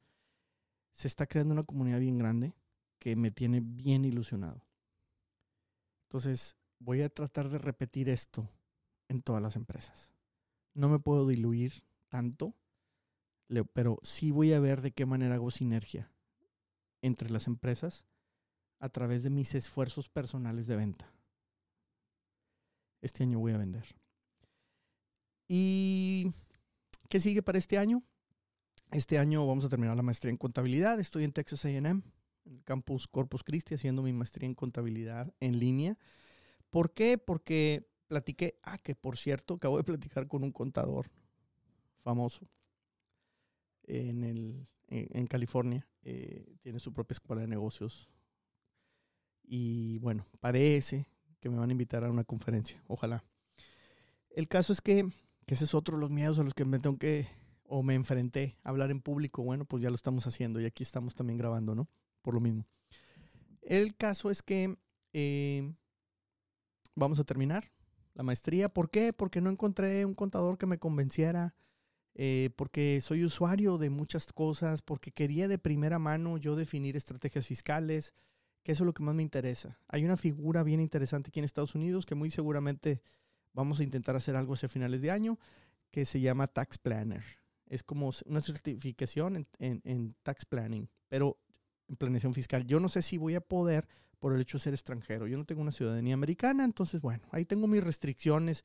Se 0.92 1.08
está 1.08 1.28
creando 1.28 1.54
una 1.54 1.64
comunidad 1.64 2.00
bien 2.00 2.18
grande 2.18 2.56
que 3.00 3.16
me 3.16 3.32
tiene 3.32 3.62
bien 3.62 4.06
ilusionado. 4.06 4.66
Entonces, 6.08 6.58
voy 6.80 7.02
a 7.02 7.10
tratar 7.10 7.50
de 7.50 7.58
repetir 7.58 8.10
esto 8.10 8.50
en 9.08 9.22
todas 9.22 9.42
las 9.42 9.56
empresas. 9.56 10.12
No 10.74 10.90
me 10.90 11.00
puedo 11.00 11.28
diluir 11.28 11.84
tanto, 12.10 12.56
pero 13.74 14.00
sí 14.02 14.32
voy 14.32 14.54
a 14.54 14.60
ver 14.60 14.82
de 14.82 14.92
qué 14.92 15.06
manera 15.06 15.36
hago 15.36 15.52
sinergia 15.52 16.12
entre 17.02 17.30
las 17.30 17.48
empresas 17.48 18.06
a 18.80 18.90
través 18.90 19.24
de 19.24 19.30
mis 19.30 19.56
esfuerzos 19.56 20.10
personales 20.10 20.68
de 20.68 20.76
venta. 20.76 21.12
Este 23.02 23.24
año 23.24 23.40
voy 23.40 23.54
a 23.54 23.58
vender. 23.58 23.86
¿Y 25.48 26.32
qué 27.10 27.20
sigue 27.20 27.42
para 27.42 27.58
este 27.58 27.78
año? 27.78 28.04
Este 28.92 29.18
año 29.18 29.46
vamos 29.46 29.66
a 29.66 29.70
terminar 29.70 29.96
la 29.96 30.04
maestría 30.04 30.32
en 30.32 30.38
contabilidad. 30.38 31.00
Estoy 31.00 31.24
en 31.24 31.34
Texas 31.34 31.66
AM 31.66 32.04
en 32.46 32.56
el 32.56 32.64
campus 32.64 33.08
Corpus 33.08 33.44
Christi 33.44 33.76
haciendo 33.76 34.02
mi 34.02 34.14
maestría 34.14 34.48
en 34.48 34.56
contabilidad 34.56 35.34
en 35.40 35.60
línea. 35.60 35.98
¿Por 36.70 36.94
qué? 36.94 37.18
Porque 37.18 37.90
platiqué, 38.08 38.60
ah, 38.64 38.78
que 38.78 38.96
por 38.96 39.18
cierto, 39.18 39.56
acabo 39.56 39.78
de 39.78 39.84
platicar 39.84 40.28
con 40.28 40.44
un 40.44 40.52
contador 40.52 41.10
famoso 42.02 42.48
en, 43.84 44.24
el, 44.24 44.68
en, 44.88 45.28
California. 45.28 45.88
Eh, 46.04 46.58
tiene 46.62 46.80
su 46.80 46.94
propia 46.94 47.14
escuela 47.14 47.42
de 47.42 47.48
negocios. 47.48 48.10
Y 49.44 50.00
bueno, 50.00 50.26
parece 50.40 51.06
que 51.40 51.50
me 51.50 51.58
van 51.58 51.70
a 51.70 51.74
invitar 51.74 52.04
a 52.04 52.12
una 52.12 52.24
conferencia. 52.24 52.82
Ojalá. 52.88 53.24
El 54.30 54.48
caso 54.48 54.74
es 54.74 54.82
que, 54.82 55.06
que 55.46 55.54
ese 55.54 55.66
es 55.66 55.74
otro 55.74 55.98
de 55.98 56.02
los 56.02 56.10
miedos 56.10 56.40
a 56.40 56.44
los 56.44 56.54
que 56.54 56.66
me 56.66 56.80
tengo 56.80 56.98
que, 56.98 57.28
o 57.66 57.84
me 57.84 57.96
enfrenté 57.96 58.58
a 58.64 58.70
hablar 58.70 58.92
en 58.92 59.02
público. 59.02 59.44
Bueno, 59.44 59.66
pues 59.66 59.84
ya 59.84 59.90
lo 59.90 59.96
estamos 59.96 60.26
haciendo 60.26 60.60
y 60.60 60.66
aquí 60.66 60.84
estamos 60.84 61.14
también 61.14 61.38
grabando, 61.38 61.76
¿no? 61.76 61.88
por 62.24 62.34
lo 62.34 62.40
mismo. 62.40 62.66
El 63.62 63.96
caso 63.96 64.32
es 64.32 64.42
que 64.42 64.76
eh, 65.14 65.72
vamos 66.96 67.20
a 67.20 67.24
terminar 67.24 67.72
la 68.16 68.24
maestría. 68.24 68.70
¿Por 68.70 68.90
qué? 68.90 69.14
Porque 69.14 69.42
no 69.42 69.52
encontré 69.52 70.06
un 70.06 70.16
contador 70.16 70.58
que 70.58 70.66
me 70.66 70.80
convenciera, 70.80 71.54
eh, 72.16 72.50
porque 72.56 73.00
soy 73.02 73.24
usuario 73.24 73.78
de 73.78 73.92
muchas 73.92 74.34
cosas, 74.34 74.82
porque 74.82 75.12
quería 75.12 75.48
de 75.48 75.60
primera 75.60 76.00
mano 76.00 76.38
yo 76.38 76.56
definir 76.56 76.98
estrategias 76.98 77.46
fiscales, 77.46 78.14
que 78.64 78.72
eso 78.72 78.84
es 78.84 78.86
lo 78.86 78.94
que 78.94 79.04
más 79.04 79.14
me 79.14 79.24
interesa. 79.24 79.80
Hay 79.88 80.06
una 80.06 80.18
figura 80.18 80.64
bien 80.64 80.80
interesante 80.80 81.30
aquí 81.30 81.40
en 81.40 81.46
Estados 81.46 81.76
Unidos 81.76 82.06
que 82.06 82.16
muy 82.16 82.32
seguramente 82.32 83.02
vamos 83.54 83.80
a 83.80 83.84
intentar 83.84 84.16
hacer 84.16 84.36
algo 84.36 84.54
hacia 84.54 84.70
finales 84.70 85.02
de 85.02 85.12
año, 85.12 85.38
que 85.92 86.06
se 86.06 86.22
llama 86.22 86.48
Tax 86.48 86.78
Planner. 86.78 87.24
Es 87.68 87.84
como 87.84 88.12
una 88.26 88.42
certificación 88.42 89.48
en, 89.60 89.82
en 89.84 90.16
Tax 90.24 90.46
Planning, 90.46 90.90
pero 91.08 91.38
en 91.88 91.96
planeación 91.98 92.34
fiscal. 92.34 92.66
Yo 92.66 92.80
no 92.80 92.90
sé 92.90 93.02
si 93.02 93.18
voy 93.18 93.36
a 93.36 93.42
poder 93.42 93.88
por 94.20 94.34
el 94.34 94.42
hecho 94.42 94.58
de 94.58 94.64
ser 94.64 94.74
extranjero. 94.74 95.28
Yo 95.28 95.38
no 95.38 95.46
tengo 95.46 95.62
una 95.62 95.72
ciudadanía 95.72 96.14
americana, 96.14 96.64
entonces, 96.64 97.02
bueno, 97.02 97.24
ahí 97.32 97.46
tengo 97.46 97.68
mis 97.68 97.84
restricciones 97.84 98.64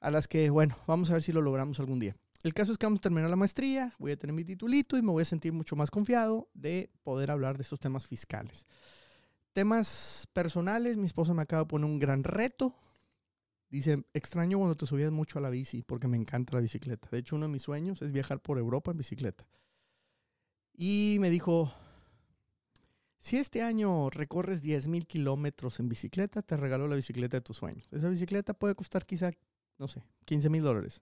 a 0.00 0.10
las 0.10 0.28
que, 0.28 0.50
bueno, 0.50 0.76
vamos 0.86 1.10
a 1.10 1.14
ver 1.14 1.22
si 1.22 1.32
lo 1.32 1.40
logramos 1.40 1.78
algún 1.80 2.00
día. 2.00 2.16
El 2.42 2.52
caso 2.52 2.72
es 2.72 2.78
que 2.78 2.86
vamos 2.86 2.98
a 2.98 3.02
terminar 3.02 3.30
la 3.30 3.36
maestría, 3.36 3.92
voy 3.98 4.12
a 4.12 4.16
tener 4.16 4.34
mi 4.34 4.44
titulito 4.44 4.96
y 4.96 5.02
me 5.02 5.10
voy 5.10 5.22
a 5.22 5.24
sentir 5.24 5.52
mucho 5.52 5.74
más 5.74 5.90
confiado 5.90 6.48
de 6.54 6.90
poder 7.02 7.30
hablar 7.30 7.56
de 7.56 7.62
estos 7.62 7.80
temas 7.80 8.06
fiscales. 8.06 8.66
Temas 9.56 10.28
personales, 10.34 10.98
mi 10.98 11.06
esposa 11.06 11.32
me 11.32 11.40
acaba 11.40 11.62
de 11.62 11.68
poner 11.68 11.86
un 11.86 11.98
gran 11.98 12.24
reto. 12.24 12.76
Dice, 13.70 14.04
extraño 14.12 14.58
cuando 14.58 14.74
te 14.74 14.84
subías 14.84 15.10
mucho 15.10 15.38
a 15.38 15.40
la 15.40 15.48
bici, 15.48 15.82
porque 15.82 16.08
me 16.08 16.18
encanta 16.18 16.52
la 16.52 16.60
bicicleta. 16.60 17.08
De 17.10 17.16
hecho, 17.16 17.36
uno 17.36 17.46
de 17.46 17.52
mis 17.52 17.62
sueños 17.62 18.02
es 18.02 18.12
viajar 18.12 18.42
por 18.42 18.58
Europa 18.58 18.90
en 18.90 18.98
bicicleta. 18.98 19.48
Y 20.74 21.16
me 21.20 21.30
dijo, 21.30 21.72
si 23.18 23.38
este 23.38 23.62
año 23.62 24.10
recorres 24.10 24.60
10 24.60 24.88
mil 24.88 25.06
kilómetros 25.06 25.80
en 25.80 25.88
bicicleta, 25.88 26.42
te 26.42 26.58
regalo 26.58 26.86
la 26.86 26.96
bicicleta 26.96 27.38
de 27.38 27.40
tus 27.40 27.56
sueños. 27.56 27.88
Esa 27.92 28.10
bicicleta 28.10 28.52
puede 28.52 28.74
costar 28.74 29.06
quizá, 29.06 29.30
no 29.78 29.88
sé, 29.88 30.02
15 30.26 30.50
mil 30.50 30.64
dólares. 30.64 31.00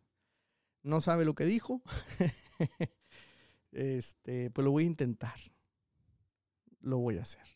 No 0.84 1.00
sabe 1.00 1.24
lo 1.24 1.34
que 1.34 1.44
dijo. 1.44 1.82
este, 3.72 4.52
pues 4.52 4.64
lo 4.64 4.70
voy 4.70 4.84
a 4.84 4.86
intentar. 4.86 5.40
Lo 6.78 6.98
voy 6.98 7.18
a 7.18 7.22
hacer. 7.22 7.53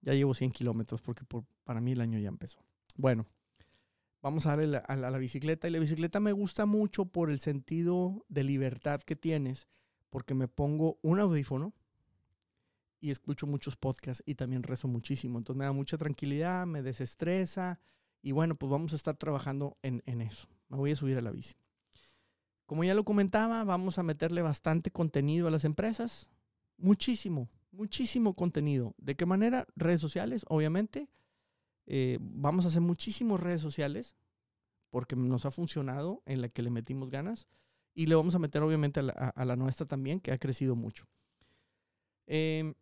Ya 0.00 0.14
llevo 0.14 0.34
100 0.34 0.52
kilómetros 0.52 1.02
porque 1.02 1.24
para 1.64 1.80
mí 1.80 1.92
el 1.92 2.00
año 2.00 2.18
ya 2.18 2.28
empezó. 2.28 2.58
Bueno, 2.96 3.26
vamos 4.22 4.46
a 4.46 4.56
darle 4.56 4.78
a 4.78 4.96
la 4.96 5.18
bicicleta. 5.18 5.68
Y 5.68 5.70
la 5.70 5.78
bicicleta 5.78 6.20
me 6.20 6.32
gusta 6.32 6.66
mucho 6.66 7.06
por 7.06 7.30
el 7.30 7.40
sentido 7.40 8.24
de 8.28 8.44
libertad 8.44 9.00
que 9.00 9.16
tienes, 9.16 9.68
porque 10.10 10.34
me 10.34 10.48
pongo 10.48 10.98
un 11.02 11.20
audífono 11.20 11.74
y 13.00 13.10
escucho 13.10 13.46
muchos 13.46 13.76
podcasts 13.76 14.22
y 14.26 14.34
también 14.34 14.62
rezo 14.62 14.88
muchísimo. 14.88 15.38
Entonces 15.38 15.58
me 15.58 15.64
da 15.64 15.72
mucha 15.72 15.98
tranquilidad, 15.98 16.66
me 16.66 16.82
desestresa 16.82 17.80
y 18.22 18.32
bueno, 18.32 18.54
pues 18.54 18.70
vamos 18.70 18.92
a 18.92 18.96
estar 18.96 19.16
trabajando 19.16 19.76
en, 19.82 20.02
en 20.06 20.20
eso. 20.20 20.48
Me 20.68 20.76
voy 20.76 20.90
a 20.90 20.96
subir 20.96 21.16
a 21.18 21.22
la 21.22 21.30
bici. 21.30 21.54
Como 22.66 22.84
ya 22.84 22.94
lo 22.94 23.04
comentaba, 23.04 23.64
vamos 23.64 23.98
a 23.98 24.02
meterle 24.02 24.42
bastante 24.42 24.90
contenido 24.90 25.48
a 25.48 25.50
las 25.50 25.64
empresas. 25.64 26.30
Muchísimo, 26.76 27.48
muchísimo 27.78 28.34
contenido. 28.34 28.94
¿De 28.98 29.14
qué 29.14 29.24
manera? 29.24 29.66
Redes 29.76 30.00
sociales, 30.00 30.44
obviamente. 30.48 31.08
Eh, 31.86 32.18
vamos 32.20 32.64
a 32.64 32.68
hacer 32.68 32.82
muchísimos 32.82 33.40
redes 33.40 33.60
sociales 33.60 34.16
porque 34.90 35.16
nos 35.16 35.46
ha 35.46 35.50
funcionado 35.50 36.22
en 36.26 36.42
la 36.42 36.48
que 36.48 36.62
le 36.62 36.70
metimos 36.70 37.10
ganas. 37.10 37.46
Y 37.94 38.06
le 38.06 38.14
vamos 38.14 38.34
a 38.34 38.38
meter 38.38 38.62
obviamente 38.62 39.00
a 39.00 39.04
la, 39.04 39.12
a 39.12 39.44
la 39.44 39.56
nuestra 39.56 39.86
también, 39.86 40.20
que 40.20 40.32
ha 40.32 40.38
crecido 40.38 40.76
mucho. 40.76 41.04
Eh, 42.26 42.74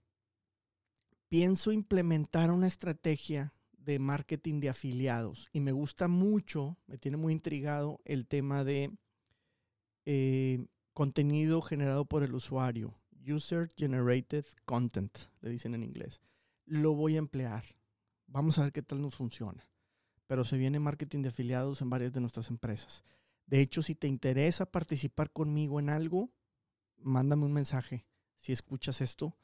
pienso 1.29 1.73
implementar 1.73 2.51
una 2.51 2.67
estrategia 2.67 3.55
de 3.73 3.99
marketing 3.99 4.61
de 4.61 4.69
afiliados 4.69 5.49
y 5.53 5.61
me 5.61 5.71
gusta 5.73 6.09
mucho, 6.09 6.77
me 6.87 6.99
tiene 6.99 7.17
muy 7.17 7.33
intrigado 7.33 8.01
el 8.05 8.27
tema 8.27 8.65
de 8.65 8.91
eh, 10.05 10.67
contenido 10.93 11.63
generado 11.63 12.05
por 12.05 12.25
el 12.25 12.35
usuario, 12.35 12.99
User 13.27 13.69
Generated 13.77 14.45
Content, 14.65 15.17
le 15.41 15.51
dicen 15.51 15.75
en 15.75 15.83
inglés. 15.83 16.21
Lo 16.65 16.95
voy 16.95 17.17
a 17.17 17.19
emplear. 17.19 17.65
Vamos 18.27 18.59
a 18.59 18.63
ver 18.63 18.73
qué 18.73 18.83
tal 18.83 19.01
nos 19.01 19.15
funciona. 19.15 19.67
Pero 20.27 20.45
se 20.45 20.57
viene 20.57 20.81
marketing 20.81 21.23
de 21.23 21.29
afiliados 21.29 21.81
en 21.83 21.91
varias 21.91 22.13
de 22.13 22.21
nuestras 22.21 22.51
empresas. 22.51 23.05
De 23.47 23.61
hecho, 23.61 23.83
si 23.83 23.95
te 23.95 24.09
interesa 24.09 24.67
participar 24.67 25.31
conmigo 25.31 25.79
en 25.79 25.89
algo, 25.89 26.31
mándame 26.97 27.45
un 27.45 27.53
mensaje. 27.53 28.05
Si 28.37 28.53
escuchas 28.53 29.01
esto, 29.01 29.37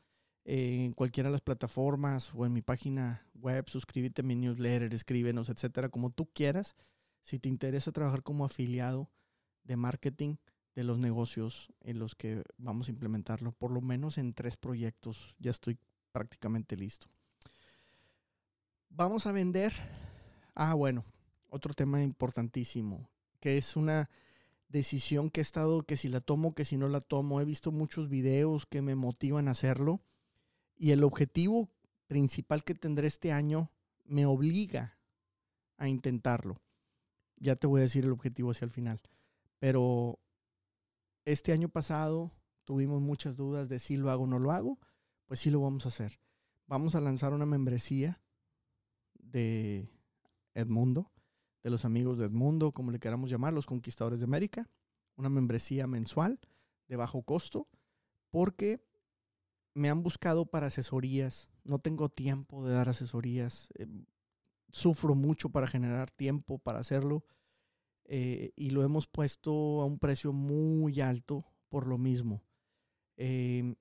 en 0.45 0.93
cualquiera 0.93 1.29
de 1.29 1.33
las 1.33 1.41
plataformas 1.41 2.33
o 2.35 2.45
en 2.45 2.53
mi 2.53 2.63
página 2.63 3.27
web, 3.35 3.69
suscríbete 3.69 4.23
a 4.23 4.25
mi 4.25 4.35
newsletter, 4.35 4.93
escríbenos, 4.93 5.49
etcétera, 5.49 5.89
como 5.89 6.11
tú 6.11 6.27
quieras. 6.33 6.75
Si 7.23 7.39
te 7.39 7.49
interesa 7.49 7.93
trabajar 7.93 8.25
como 8.25 8.45
afiliado 8.45 9.09
de 9.63 9.77
marketing 9.77 10.37
de 10.75 10.85
los 10.85 10.99
negocios 10.99 11.69
en 11.81 11.99
los 11.99 12.15
que 12.15 12.43
vamos 12.57 12.89
a 12.89 12.93
implementarlo, 12.93 13.53
por 13.53 13.71
lo 13.71 13.81
menos 13.81 14.19
en 14.19 14.33
tres 14.33 14.57
proyectos, 14.57 15.35
ya 15.39 15.51
estoy 15.51 15.79
prácticamente 16.13 16.77
listo. 16.77 17.07
Vamos 18.89 19.27
a 19.27 19.33
vender. 19.33 19.73
Ah, 20.55 20.75
bueno, 20.75 21.05
otro 21.49 21.75
tema 21.75 22.03
importantísimo, 22.03 23.09
que 23.41 23.59
es 23.59 23.77
una 23.77 24.11
decisión 24.69 25.31
que 25.31 25.41
he 25.41 25.43
estado, 25.43 25.83
que 25.83 25.97
si 25.97 26.09
la 26.09 26.21
tomo, 26.21 26.55
que 26.55 26.65
si 26.65 26.77
no 26.77 26.89
la 26.89 27.01
tomo. 27.01 27.41
He 27.41 27.45
visto 27.45 27.71
muchos 27.71 28.09
videos 28.09 28.67
que 28.67 28.83
me 28.83 28.95
motivan 28.95 29.49
a 29.49 29.53
hacerlo 29.53 30.01
y 30.77 30.91
el 30.91 31.05
objetivo 31.05 31.71
principal 32.07 32.65
que 32.65 32.75
tendré 32.75 33.07
este 33.07 33.33
año 33.33 33.71
me 34.05 34.27
obliga 34.27 34.99
a 35.77 35.89
intentarlo. 35.89 36.57
Ya 37.37 37.57
te 37.57 37.67
voy 37.67 37.81
a 37.81 37.85
decir 37.85 38.05
el 38.05 38.13
objetivo 38.13 38.51
hacia 38.51 38.65
el 38.65 38.71
final. 38.71 39.01
Pero 39.59 40.19
este 41.25 41.53
año 41.53 41.69
pasado 41.69 42.33
tuvimos 42.65 43.01
muchas 43.01 43.37
dudas 43.37 43.69
de 43.69 43.79
si 43.79 43.97
lo 43.97 44.11
hago 44.11 44.25
o 44.25 44.27
no 44.27 44.39
lo 44.39 44.53
hago. 44.53 44.79
Pues 45.27 45.41
sí 45.41 45.51
lo 45.51 45.61
vamos 45.61 45.87
a 45.87 45.89
hacer. 45.89 46.21
Vamos 46.67 46.95
a 46.95 47.01
lanzar 47.01 47.33
una 47.33 47.47
membresía 47.47 48.21
de 49.15 49.89
Edmundo, 50.55 51.11
de 51.63 51.71
los 51.71 51.85
amigos 51.85 52.19
de 52.19 52.27
Edmundo, 52.27 52.73
como 52.73 52.91
le 52.91 53.01
queramos 53.01 53.31
llamar, 53.31 53.53
los 53.53 53.67
conquistadores 53.67 54.21
de 54.21 54.25
América. 54.25 54.71
Una 55.17 55.29
membresía 55.29 55.87
mensual 55.87 56.41
de 56.89 56.97
bajo 56.97 57.23
costo, 57.23 57.69
porque 58.31 58.85
me 59.75 59.89
han 59.89 60.03
buscado 60.03 60.47
para 60.47 60.67
asesorías. 60.67 61.51
No 61.65 61.79
tengo 61.79 62.09
tiempo 62.09 62.67
de 62.67 62.75
dar 62.75 62.89
asesorías. 62.89 63.69
Eh, 63.75 63.87
sufro 64.71 65.15
mucho 65.15 65.51
para 65.51 65.67
generar 65.67 66.11
tiempo 66.11 66.59
para 66.59 66.81
hacerlo. 66.81 67.25
Eh, 68.15 68.53
y 68.57 68.69
lo 68.69 68.85
hemos 68.85 69.07
puesto 69.07 69.81
a 69.81 69.87
un 69.87 69.99
precio 69.99 70.35
muy 70.35 71.01
alto 71.01 71.47
por 71.71 71.87
lo 71.87 71.97
mismo. 71.97 72.43
Em, 73.17 73.75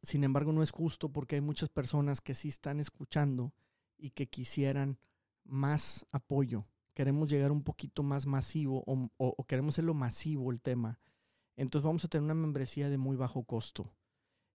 sin 0.00 0.24
embargo, 0.24 0.50
no 0.50 0.62
es 0.62 0.70
justo 0.70 1.10
porque 1.12 1.34
hay 1.34 1.42
muchas 1.42 1.68
personas 1.68 2.22
que 2.22 2.32
sí 2.32 2.48
están 2.48 2.80
escuchando 2.80 3.52
y 3.98 4.12
que 4.12 4.28
quisieran 4.28 4.98
más 5.44 6.06
apoyo. 6.10 6.64
Queremos 6.94 7.28
llegar 7.28 7.52
un 7.52 7.64
poquito 7.64 8.02
más 8.02 8.24
masivo 8.24 8.82
o, 8.86 9.10
o 9.18 9.44
queremos 9.44 9.74
hacerlo 9.74 9.92
masivo 9.92 10.50
el 10.52 10.62
tema. 10.62 10.98
Entonces 11.54 11.84
vamos 11.84 12.02
a 12.06 12.08
tener 12.08 12.24
una 12.24 12.34
membresía 12.34 12.88
de 12.88 12.96
muy 12.96 13.18
bajo 13.18 13.44
costo. 13.44 13.92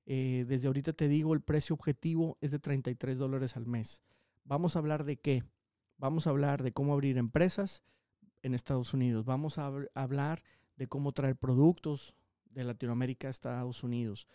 Eh, 0.08 0.46
desde 0.48 0.66
ahorita 0.66 0.94
te 0.94 1.08
digo, 1.08 1.36
el 1.36 1.42
precio 1.42 1.76
objetivo 1.76 2.40
es 2.42 2.50
de 2.50 2.58
33 2.58 3.20
dólares 3.20 3.56
al 3.56 3.68
mes. 3.68 4.02
Vamos 4.46 4.76
a 4.76 4.80
hablar 4.80 5.04
de 5.04 5.18
qué? 5.18 5.44
Vamos 5.98 6.26
a 6.26 6.32
hablar 6.32 6.64
de 6.64 6.72
cómo 6.72 6.94
abrir 6.94 7.20
empresas 7.20 7.84
en 8.41 8.54
Estados 8.54 8.93
Unidos. 8.93 9.25
Vamos 9.25 9.58
a 9.58 9.71
hablar 9.93 10.43
de 10.75 10.88
cómo 10.88 11.12
traer 11.12 11.36
productos 11.36 12.15
de 12.45 12.63
Latinoamérica 12.63 13.27
a 13.27 13.32
Estados 13.32 13.84
Unidos, 13.84 14.27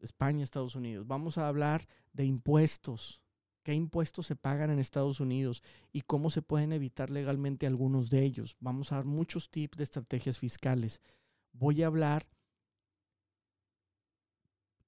España, 0.00 0.44
Estados 0.44 0.74
Unidos. 0.74 1.06
Vamos 1.06 1.38
a 1.38 1.48
hablar 1.48 1.86
de 2.12 2.24
impuestos, 2.24 3.22
qué 3.62 3.74
impuestos 3.74 4.26
se 4.26 4.36
pagan 4.36 4.70
en 4.70 4.78
Estados 4.78 5.20
Unidos 5.20 5.62
y 5.92 6.02
cómo 6.02 6.30
se 6.30 6.42
pueden 6.42 6.72
evitar 6.72 7.10
legalmente 7.10 7.66
algunos 7.66 8.10
de 8.10 8.22
ellos. 8.22 8.56
Vamos 8.60 8.92
a 8.92 8.96
dar 8.96 9.04
muchos 9.04 9.50
tips 9.50 9.78
de 9.78 9.84
estrategias 9.84 10.38
fiscales. 10.38 11.00
Voy 11.52 11.82
a 11.82 11.86
hablar 11.86 12.26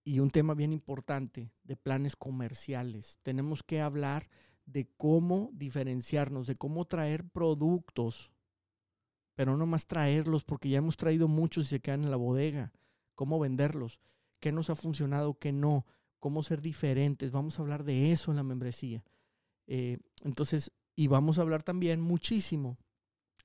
y 0.04 0.20
un 0.20 0.30
tema 0.30 0.54
bien 0.54 0.72
importante 0.72 1.50
de 1.64 1.76
planes 1.76 2.14
comerciales. 2.14 3.18
Tenemos 3.22 3.62
que 3.62 3.80
hablar 3.80 4.28
de 4.64 4.88
cómo 4.96 5.50
diferenciarnos, 5.52 6.46
de 6.46 6.54
cómo 6.54 6.84
traer 6.84 7.24
productos, 7.28 8.30
pero 9.36 9.56
no 9.56 9.66
más 9.66 9.86
traerlos 9.86 10.42
porque 10.42 10.70
ya 10.70 10.78
hemos 10.78 10.96
traído 10.96 11.28
muchos 11.28 11.66
y 11.66 11.68
se 11.68 11.80
quedan 11.80 12.02
en 12.02 12.10
la 12.10 12.16
bodega. 12.16 12.72
Cómo 13.14 13.38
venderlos, 13.38 14.00
qué 14.40 14.50
nos 14.50 14.70
ha 14.70 14.74
funcionado, 14.74 15.38
qué 15.38 15.52
no, 15.52 15.86
cómo 16.18 16.42
ser 16.42 16.60
diferentes. 16.60 17.30
Vamos 17.30 17.58
a 17.58 17.62
hablar 17.62 17.84
de 17.84 18.10
eso 18.10 18.32
en 18.32 18.38
la 18.38 18.42
membresía. 18.42 19.04
Eh, 19.66 19.98
entonces, 20.24 20.72
y 20.96 21.06
vamos 21.06 21.38
a 21.38 21.42
hablar 21.42 21.62
también 21.62 22.00
muchísimo 22.00 22.78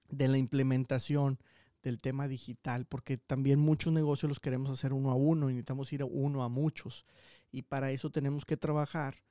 de 0.10 0.30
la 0.30 0.38
implementación 0.38 1.40
del 1.84 2.00
tema 2.00 2.28
digital, 2.28 2.86
porque 2.86 3.18
también 3.18 3.60
muchos 3.60 3.92
negocios 3.92 4.30
los 4.30 4.40
queremos 4.40 4.70
hacer 4.70 4.94
uno 4.94 5.12
a 5.12 5.16
uno 5.16 5.50
y 5.50 5.54
necesitamos 5.54 5.92
ir 5.92 6.04
uno 6.04 6.44
a 6.44 6.50
muchos. 6.50 7.06
Y 7.52 7.64
para 7.64 7.92
eso 7.92 8.12
tenemos 8.12 8.46
que 8.46 8.56
trabajar 8.56 9.24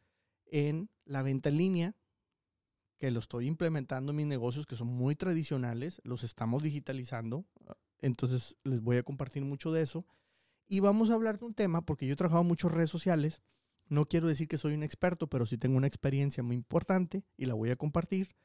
en 0.47 0.91
la 1.07 1.23
venta 1.23 1.49
en 1.49 1.57
línea, 1.57 1.97
que 3.01 3.11
lo 3.11 3.19
estoy 3.19 3.47
implementando 3.47 4.13
en 4.13 4.17
mis 4.17 4.27
negocios 4.27 4.67
que 4.67 4.77
son 4.77 4.89
muy 4.89 5.17
tradicionales, 5.17 6.03
los 6.05 6.23
estamos 6.23 6.63
digitalizando, 6.63 7.47
entonces 7.99 8.57
les 8.63 8.83
voy 8.83 8.99
a 8.99 9.03
compartir 9.03 9.43
mucho 9.43 9.73
de 9.73 9.81
eso. 9.81 10.05
Y 10.69 10.81
vamos 10.81 11.09
a 11.09 11.15
hablar 11.15 11.39
de 11.39 11.47
un 11.47 11.55
tema, 11.55 11.81
porque 11.81 12.07
yo 12.07 12.13
he 12.13 12.17
trabajado 12.17 12.45
muchas 12.45 12.71
redes 12.71 12.91
sociales, 12.91 13.41
no 13.89 14.05
quiero 14.05 14.29
decir 14.29 14.49
que 14.49 14.59
soy 14.59 14.75
un 14.75 14.83
experto, 14.83 15.29
pero 15.29 15.47
sí 15.47 15.57
tengo 15.57 15.79
una 15.79 15.87
experiencia 15.87 16.43
muy 16.43 16.55
importante 16.55 17.25
y 17.39 17.47
la 17.47 17.55
voy 17.55 17.71
a 17.71 17.77
compartir. 17.77 18.37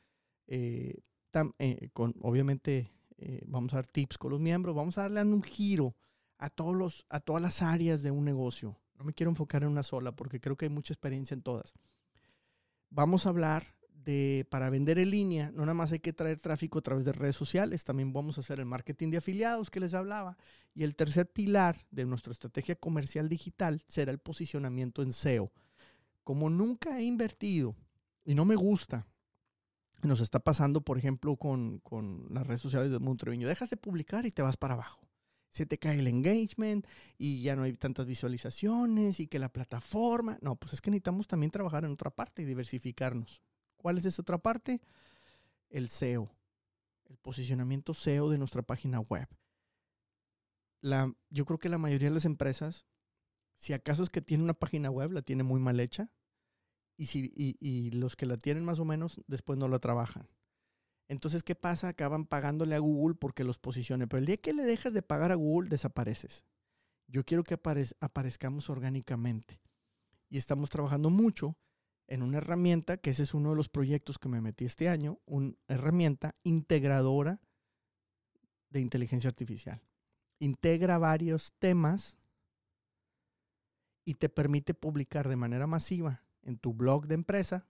Eh, 0.48 1.02
eh, 1.60 1.90
con 1.92 2.16
obviamente 2.22 2.94
eh, 3.18 3.44
vamos 3.46 3.74
a 3.74 3.78
dar 3.78 3.88
tips 3.88 4.18
con 4.18 4.32
los 4.32 4.40
miembros, 4.40 4.74
vamos 4.74 4.98
a 4.98 5.02
darle 5.02 5.22
un 5.24 5.44
giro 5.44 5.98
a, 6.38 6.50
todos 6.50 6.74
los, 6.74 7.06
a 7.10 7.20
todas 7.20 7.42
las 7.42 7.62
áreas 7.62 8.04
de 8.04 8.12
un 8.12 8.24
negocio. 8.24 8.80
No 8.98 9.04
me 9.04 9.14
quiero 9.14 9.30
enfocar 9.30 9.64
en 9.64 9.70
una 9.70 9.84
sola 9.84 10.14
porque 10.14 10.40
creo 10.40 10.56
que 10.56 10.66
hay 10.66 10.72
mucha 10.72 10.94
experiencia 10.94 11.36
en 11.36 11.42
todas. 11.42 11.74
Vamos 12.90 13.26
a 13.26 13.30
hablar 13.30 13.75
de, 14.06 14.48
para 14.50 14.70
vender 14.70 15.00
en 15.00 15.10
línea, 15.10 15.52
no 15.52 15.62
nada 15.62 15.74
más 15.74 15.92
hay 15.92 16.00
que 16.00 16.14
traer 16.14 16.40
tráfico 16.40 16.80
a 16.80 16.82
través 16.82 17.04
de 17.04 17.12
redes 17.12 17.36
sociales, 17.36 17.84
también 17.84 18.14
vamos 18.14 18.38
a 18.38 18.42
hacer 18.42 18.60
el 18.60 18.66
marketing 18.66 19.10
de 19.12 19.18
afiliados 19.18 19.70
que 19.70 19.80
les 19.82 19.94
hablaba. 19.94 20.38
Y 20.74 20.84
el 20.84 20.96
tercer 20.96 21.32
pilar 21.32 21.78
de 21.92 22.06
nuestra 22.06 22.32
estrategia 22.32 22.76
comercial 22.76 23.28
digital 23.28 23.84
será 23.88 24.12
el 24.12 24.20
posicionamiento 24.20 25.02
en 25.02 25.12
SEO. 25.12 25.52
Como 26.24 26.50
nunca 26.50 27.00
he 27.00 27.04
invertido 27.04 27.76
y 28.24 28.36
no 28.36 28.46
me 28.46 28.56
gusta 28.56 29.08
nos 30.06 30.20
está 30.20 30.40
pasando, 30.40 30.82
por 30.82 30.98
ejemplo, 30.98 31.36
con, 31.36 31.82
las 32.30 32.46
redes 32.46 32.62
sociales 32.62 32.92
de 32.92 33.00
Montreviño. 33.00 33.48
Dejas 33.48 33.70
de 33.70 33.78
publicar 33.78 34.26
y 34.26 34.32
te 34.32 34.42
vas 34.42 34.58
para 34.58 34.74
abajo. 34.74 35.02
Se 35.50 35.66
te 35.66 35.78
cae 35.78 36.00
el 36.00 36.08
engagement 36.08 36.86
y 37.18 37.42
ya 37.42 37.56
no 37.56 37.64
hay 37.64 37.74
tantas 37.74 38.06
visualizaciones 38.06 39.20
y 39.20 39.28
que 39.28 39.40
la 39.40 39.50
plataforma. 39.50 40.38
No, 40.42 40.56
pues 40.56 40.74
es 40.74 40.82
que 40.82 40.92
necesitamos 40.92 41.28
también 41.28 41.52
trabajar 41.52 41.86
en 41.86 41.92
otra 41.92 42.12
parte 42.12 42.42
y 42.42 42.46
diversificarnos. 42.46 43.42
¿Cuál 43.86 44.00
es 44.00 44.06
esa 44.06 44.24
otra 44.24 44.40
parte? 44.40 44.82
El 45.70 45.90
SEO, 45.90 46.32
el 47.06 47.18
posicionamiento 47.18 47.94
SEO 47.94 48.32
de 48.32 48.40
nuestra 48.40 48.64
página 48.64 49.00
web. 49.00 49.28
La, 50.82 51.14
yo 51.30 51.46
creo 51.46 51.60
que 51.60 51.70
la 51.70 51.78
mayoría 51.78 52.10
de 52.10 52.16
las 52.16 52.26
empresas, 52.26 52.88
si 53.58 53.74
acaso 53.74 54.02
es 54.02 54.10
que 54.10 54.22
tiene 54.22 54.44
una 54.44 54.56
página 54.56 54.90
web, 54.90 55.12
la 55.12 55.22
tiene 55.22 55.44
muy 55.44 55.60
mal 55.60 55.80
hecha 55.80 56.10
y, 56.98 57.06
si, 57.06 57.32
y, 57.36 57.92
los 57.92 58.16
que 58.16 58.26
la 58.26 58.38
tienen 58.38 58.66
más 58.66 58.80
o 58.80 58.86
menos 58.86 59.22
después 59.28 59.60
no 59.60 59.68
la 59.68 59.78
trabajan. 59.78 60.28
Entonces, 61.08 61.44
¿qué 61.44 61.54
pasa? 61.54 61.90
Acaban 61.90 62.26
pagándole 62.26 62.74
a 62.74 62.80
Google 62.80 63.14
porque 63.14 63.44
los 63.44 63.60
posicione. 63.60 64.08
Pero 64.08 64.18
el 64.18 64.26
día 64.26 64.38
que 64.38 64.54
le 64.54 64.64
dejas 64.64 64.94
de 64.94 65.04
pagar 65.04 65.32
a 65.32 65.36
Google, 65.36 65.70
desapareces. 65.70 66.44
Yo 67.06 67.24
quiero 67.24 67.44
que 67.44 67.54
aparezcamos 67.54 68.68
orgánicamente. 68.68 69.62
Y 70.28 70.40
estamos 70.40 70.72
trabajando 70.72 71.12
mucho 71.12 71.56
en 72.08 72.22
una 72.22 72.38
herramienta, 72.38 72.98
que 72.98 73.10
ese 73.10 73.24
es 73.24 73.34
uno 73.34 73.52
de 73.52 73.56
los 73.56 73.70
proyectos 73.70 74.18
que 74.18 74.30
me 74.30 74.42
metí 74.42 74.66
este 74.66 74.90
año, 74.90 75.20
una 75.26 75.54
herramienta 75.68 76.36
integradora 76.44 77.42
de 78.70 78.80
inteligencia 78.80 79.30
artificial. 79.30 79.82
Integra 80.40 80.98
varios 80.98 81.54
temas 81.60 82.18
y 84.04 84.16
te 84.16 84.30
permite 84.30 84.74
publicar 84.74 85.28
de 85.28 85.36
manera 85.36 85.66
masiva 85.66 86.24
en 86.44 86.58
tu 86.58 86.74
blog 86.74 87.08
de 87.08 87.16
empresa. 87.16 87.68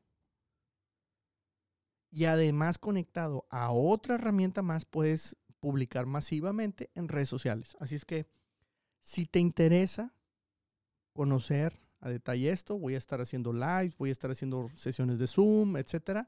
Y 2.12 2.26
además 2.26 2.78
conectado 2.78 3.45
a 3.50 3.71
otra 3.71 4.15
herramienta 4.15 4.62
más, 4.62 4.86
puedes 4.86 5.38
publicar 5.60 6.06
masivamente 6.06 6.91
en 6.93 7.08
redes 7.08 7.30
sociales. 7.30 7.76
Así 7.80 7.95
es 7.95 8.06
que 8.06 8.28
si 9.00 9.26
te 9.26 9.39
interesa 9.39 10.13
conocer 11.13 11.85
a 12.06 12.10
detalle 12.10 12.52
esto, 12.52 12.78
voy 12.78 12.94
a 12.94 13.00
estar 13.00 13.20
haciendo 13.20 13.52
live, 13.52 13.96
voy 13.98 14.10
a 14.10 14.12
estar 14.12 14.30
haciendo 14.30 14.70
sesiones 14.76 15.18
de 15.18 15.26
Zoom, 15.26 15.76
etcétera. 15.78 16.28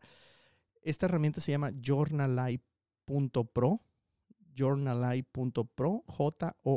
Esta 0.82 1.06
herramienta 1.06 1.40
se 1.40 1.52
llama 1.52 1.72
journalai.pro, 1.80 3.80
journalai.pro, 4.56 6.04
J-O-U-R-N-A-L-A-I.pro 6.08 6.72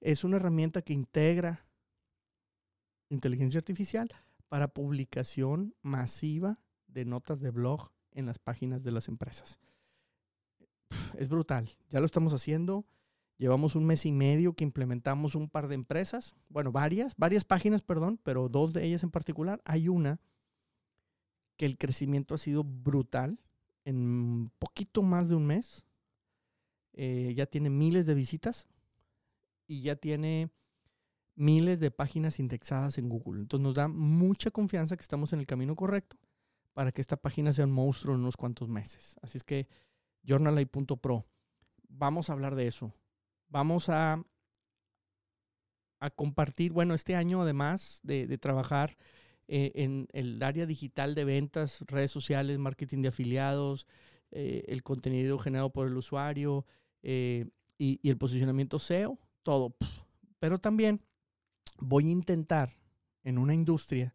es 0.00 0.24
una 0.24 0.36
herramienta 0.36 0.82
que 0.82 0.92
integra 0.92 1.66
inteligencia 3.08 3.58
artificial 3.58 4.10
para 4.48 4.68
publicación 4.68 5.74
masiva 5.80 6.60
de 6.86 7.06
notas 7.06 7.40
de 7.40 7.50
blog 7.50 7.90
en 8.12 8.26
las 8.26 8.38
páginas 8.38 8.84
de 8.84 8.92
las 8.92 9.08
empresas. 9.08 9.58
Es 11.16 11.28
brutal, 11.28 11.70
ya 11.88 12.00
lo 12.00 12.06
estamos 12.06 12.34
haciendo. 12.34 12.84
Llevamos 13.38 13.74
un 13.74 13.84
mes 13.84 14.06
y 14.06 14.12
medio 14.12 14.54
que 14.54 14.64
implementamos 14.64 15.34
un 15.34 15.48
par 15.48 15.68
de 15.68 15.74
empresas, 15.74 16.34
bueno, 16.48 16.72
varias, 16.72 17.14
varias 17.16 17.44
páginas, 17.44 17.82
perdón, 17.82 18.18
pero 18.22 18.48
dos 18.48 18.72
de 18.72 18.84
ellas 18.84 19.02
en 19.02 19.10
particular. 19.10 19.60
Hay 19.64 19.88
una 19.88 20.20
que 21.56 21.66
el 21.66 21.76
crecimiento 21.76 22.34
ha 22.34 22.38
sido 22.38 22.64
brutal 22.64 23.38
en 23.84 24.50
poquito 24.58 25.02
más 25.02 25.28
de 25.28 25.34
un 25.34 25.46
mes. 25.46 25.84
Eh, 26.94 27.34
ya 27.36 27.44
tiene 27.44 27.68
miles 27.68 28.06
de 28.06 28.14
visitas 28.14 28.68
y 29.66 29.82
ya 29.82 29.96
tiene 29.96 30.50
miles 31.34 31.78
de 31.78 31.90
páginas 31.90 32.40
indexadas 32.40 32.96
en 32.96 33.08
Google. 33.10 33.40
Entonces 33.40 33.62
nos 33.62 33.74
da 33.74 33.88
mucha 33.88 34.50
confianza 34.50 34.96
que 34.96 35.02
estamos 35.02 35.34
en 35.34 35.40
el 35.40 35.46
camino 35.46 35.76
correcto 35.76 36.16
para 36.72 36.92
que 36.92 37.00
esta 37.00 37.16
página 37.16 37.52
sea 37.52 37.66
un 37.66 37.72
monstruo 37.72 38.14
en 38.14 38.20
unos 38.20 38.36
cuantos 38.36 38.68
meses. 38.68 39.16
Así 39.22 39.38
es 39.38 39.44
que 39.44 39.68
journalay.pro. 40.24 41.26
Vamos 41.88 42.28
a 42.28 42.32
hablar 42.32 42.54
de 42.54 42.66
eso. 42.66 42.94
Vamos 43.56 43.88
a 43.88 44.22
a 45.98 46.10
compartir, 46.10 46.72
bueno, 46.74 46.92
este 46.92 47.16
año 47.16 47.40
además 47.40 48.00
de, 48.02 48.36
trabajar 48.36 48.98
eh, 49.48 49.72
en 49.76 50.08
el 50.12 50.42
área 50.42 50.66
digital 50.66 51.14
de 51.14 51.24
ventas, 51.24 51.82
redes 51.86 52.10
sociales, 52.10 52.58
marketing 52.58 53.00
de 53.00 53.08
afiliados, 53.08 53.86
eh, 54.30 54.64
el 54.68 54.82
contenido 54.82 55.38
generado 55.38 55.70
por 55.70 55.86
el 55.86 55.96
usuario 55.96 56.66
y, 57.02 57.46
y, 57.78 58.10
el 58.10 58.18
posicionamiento 58.18 58.78
SEO, 58.78 59.18
todo. 59.42 59.74
Pero 60.38 60.58
también 60.58 61.00
voy 61.78 62.08
a 62.08 62.12
intentar 62.12 62.74
en 63.24 63.38
una 63.38 63.54
industria 63.54 64.12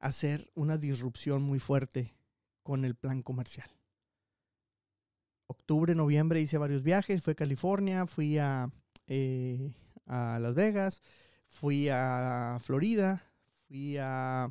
hacer 0.00 0.50
una 0.56 0.78
disrupción 0.78 1.44
muy 1.44 1.60
fuerte 1.60 2.16
con 2.64 2.84
el 2.84 2.96
plan 2.96 3.22
comercial. 3.22 3.70
Octubre, 5.46 5.94
noviembre 5.94 6.40
hice 6.40 6.58
varios 6.58 6.82
viajes, 6.82 7.22
fui 7.22 7.32
a 7.32 7.36
California, 7.36 8.06
fui 8.06 8.38
a, 8.38 8.70
eh, 9.06 9.74
Las 10.06 10.54
Vegas, 10.54 11.02
fui 11.48 11.88
a 11.88 12.58
Florida, 12.60 13.22
fui 13.68 13.96
a... 13.98 14.50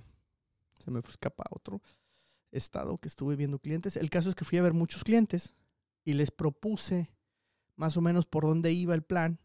Se 0.79 0.91
me 0.91 0.99
escapa 0.99 1.45
otro 1.49 1.81
estado 2.51 2.97
que 2.97 3.07
estuve 3.07 3.35
viendo 3.35 3.59
clientes. 3.59 3.97
El 3.97 4.09
caso 4.09 4.29
es 4.29 4.35
que 4.35 4.45
fui 4.45 4.57
a 4.57 4.61
ver 4.61 4.73
muchos 4.73 5.03
clientes 5.03 5.53
y 6.03 6.13
les 6.13 6.31
propuse 6.31 7.09
más 7.75 7.97
o 7.97 8.01
menos 8.01 8.25
por 8.25 8.43
dónde 8.43 8.71
iba 8.71 8.93
el 8.93 9.03
plan. 9.03 9.39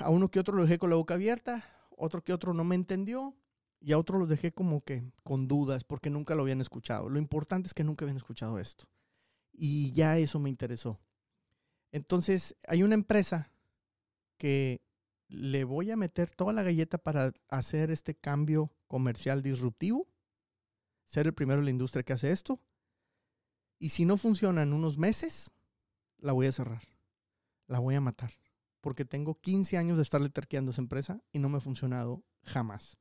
A 0.00 0.10
uno 0.10 0.30
que 0.30 0.40
otro 0.40 0.56
lo 0.56 0.64
dejé 0.64 0.78
con 0.78 0.90
la 0.90 0.96
boca 0.96 1.14
abierta, 1.14 1.64
otro 1.96 2.22
que 2.22 2.32
otro 2.32 2.52
no 2.52 2.64
me 2.64 2.74
entendió 2.74 3.34
y 3.80 3.92
a 3.92 3.98
otro 3.98 4.18
los 4.18 4.28
dejé 4.28 4.52
como 4.52 4.82
que 4.82 5.12
con 5.22 5.46
dudas 5.46 5.84
porque 5.84 6.10
nunca 6.10 6.34
lo 6.34 6.42
habían 6.42 6.60
escuchado. 6.60 7.08
Lo 7.08 7.18
importante 7.18 7.68
es 7.68 7.74
que 7.74 7.84
nunca 7.84 8.04
habían 8.04 8.16
escuchado 8.16 8.58
esto. 8.58 8.86
Y 9.54 9.92
ya 9.92 10.18
eso 10.18 10.38
me 10.38 10.50
interesó. 10.50 11.00
Entonces, 11.92 12.56
hay 12.66 12.82
una 12.82 12.94
empresa 12.94 13.52
que 14.36 14.82
le 15.28 15.64
voy 15.64 15.90
a 15.90 15.96
meter 15.96 16.30
toda 16.30 16.52
la 16.52 16.62
galleta 16.62 16.98
para 16.98 17.32
hacer 17.48 17.90
este 17.90 18.14
cambio 18.14 18.72
comercial 18.88 19.42
disruptivo, 19.42 20.08
ser 21.06 21.26
el 21.26 21.34
primero 21.34 21.60
en 21.60 21.66
la 21.66 21.70
industria 21.70 22.02
que 22.02 22.12
hace 22.12 22.30
esto. 22.30 22.60
Y 23.78 23.90
si 23.90 24.04
no 24.04 24.16
funciona 24.16 24.62
en 24.62 24.72
unos 24.72 24.98
meses, 24.98 25.52
la 26.18 26.32
voy 26.32 26.46
a 26.46 26.52
cerrar. 26.52 26.82
La 27.66 27.78
voy 27.78 27.94
a 27.94 28.00
matar. 28.00 28.32
Porque 28.80 29.04
tengo 29.04 29.40
15 29.40 29.78
años 29.78 29.96
de 29.96 30.02
estarle 30.02 30.30
terqueando 30.30 30.70
a 30.70 30.72
esa 30.72 30.82
empresa 30.82 31.22
y 31.32 31.38
no 31.38 31.48
me 31.48 31.58
ha 31.58 31.60
funcionado 31.60 32.24
jamás 32.42 32.98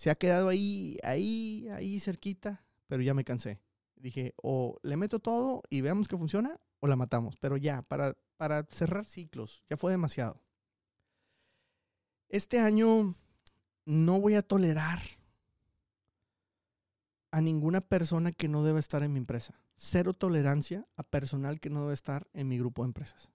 se 0.00 0.08
ha 0.08 0.14
quedado 0.14 0.48
ahí, 0.48 0.96
ahí, 1.02 1.68
ahí 1.74 2.00
cerquita, 2.00 2.64
pero 2.86 3.02
ya 3.02 3.12
me 3.12 3.22
cansé. 3.22 3.60
Dije, 4.00 4.34
o 4.42 4.78
le 4.82 4.96
meto 4.96 5.20
todo 5.20 5.62
y 5.68 5.82
veamos 5.82 6.08
que 6.08 6.16
funciona, 6.16 6.58
o 6.80 6.86
la 6.86 6.96
matamos. 6.96 7.36
Pero 7.36 7.56
ya, 7.56 7.82
para, 7.82 8.16
para 8.36 8.64
cerrar 8.70 9.04
ciclos, 9.04 9.62
ya 9.68 9.76
fue 9.76 9.92
demasiado. 9.92 10.40
Este 12.28 12.60
año 12.60 13.14
no 13.84 14.20
voy 14.20 14.34
a 14.34 14.42
tolerar 14.42 15.00
a 17.32 17.40
ninguna 17.40 17.80
persona 17.80 18.32
que 18.32 18.48
no 18.48 18.64
deba 18.64 18.80
estar 18.80 19.02
en 19.02 19.12
mi 19.12 19.18
empresa. 19.18 19.60
Cero 19.76 20.14
tolerancia 20.14 20.86
a 20.96 21.02
personal 21.02 21.60
que 21.60 21.70
no 21.70 21.82
debe 21.82 21.94
estar 21.94 22.28
en 22.32 22.48
mi 22.48 22.58
grupo 22.58 22.82
de 22.82 22.88
empresas. 22.88 23.30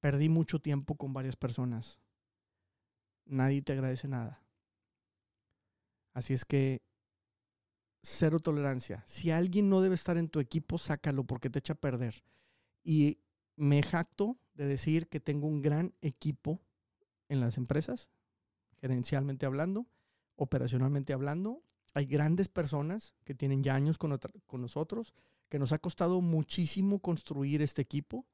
Perdí 0.00 0.28
mucho 0.28 0.60
tiempo 0.60 0.96
con 0.96 1.12
varias 1.12 1.36
personas. 1.36 2.00
Nadie 3.24 3.62
te 3.62 3.72
agradece 3.72 4.06
nada. 4.06 4.42
Así 6.12 6.34
es 6.34 6.44
que 6.44 6.82
cero 8.04 8.38
tolerancia. 8.38 9.02
Si 9.06 9.30
alguien 9.30 9.68
no 9.68 9.80
debe 9.80 9.94
estar 9.94 10.16
en 10.16 10.28
tu 10.28 10.38
equipo, 10.38 10.78
sácalo 10.78 11.24
porque 11.24 11.50
te 11.50 11.58
echa 11.58 11.72
a 11.72 11.76
perder. 11.76 12.22
Y 12.82 13.18
me 13.56 13.82
jacto 13.82 14.36
de 14.54 14.66
decir 14.66 15.08
que 15.08 15.20
tengo 15.20 15.46
un 15.46 15.62
gran 15.62 15.94
equipo 16.02 16.60
en 17.28 17.40
las 17.40 17.56
empresas, 17.56 18.10
gerencialmente 18.80 19.46
hablando, 19.46 19.86
operacionalmente 20.36 21.12
hablando. 21.12 21.62
Hay 21.94 22.06
grandes 22.06 22.48
personas 22.48 23.14
que 23.24 23.34
tienen 23.34 23.62
ya 23.62 23.74
años 23.74 23.98
con, 23.98 24.18
con 24.46 24.60
nosotros, 24.60 25.14
que 25.48 25.58
nos 25.58 25.72
ha 25.72 25.78
costado 25.78 26.20
muchísimo 26.20 27.00
construir 27.00 27.62
este 27.62 27.82
equipo 27.82 28.26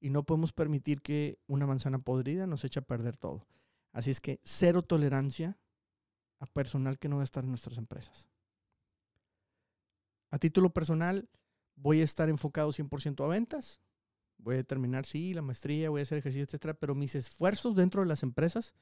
y 0.00 0.10
no 0.10 0.24
podemos 0.24 0.52
permitir 0.52 1.00
que 1.00 1.38
una 1.46 1.66
manzana 1.66 1.98
podrida 1.98 2.46
nos 2.46 2.64
eche 2.64 2.80
a 2.80 2.84
perder 2.84 3.16
todo. 3.16 3.46
Así 3.92 4.10
es 4.10 4.20
que 4.20 4.40
cero 4.44 4.82
tolerancia 4.82 5.58
a 6.38 6.46
personal 6.46 6.98
que 6.98 7.08
no 7.08 7.16
va 7.16 7.22
a 7.22 7.24
estar 7.24 7.44
en 7.44 7.50
nuestras 7.50 7.78
empresas. 7.78 8.28
A 10.32 10.38
título 10.38 10.70
personal, 10.70 11.28
voy 11.76 12.00
a 12.00 12.04
estar 12.04 12.30
enfocado 12.30 12.72
100% 12.72 13.22
a 13.22 13.28
ventas. 13.28 13.82
Voy 14.38 14.56
a 14.56 14.64
terminar, 14.64 15.04
sí, 15.04 15.34
la 15.34 15.42
maestría, 15.42 15.90
voy 15.90 16.00
a 16.00 16.02
hacer 16.02 16.18
ejercicio, 16.18 16.44
etcétera, 16.44 16.72
pero 16.72 16.94
mis 16.94 17.14
esfuerzos 17.14 17.76
dentro 17.76 18.00
de 18.00 18.08
las 18.08 18.22
empresas 18.22 18.72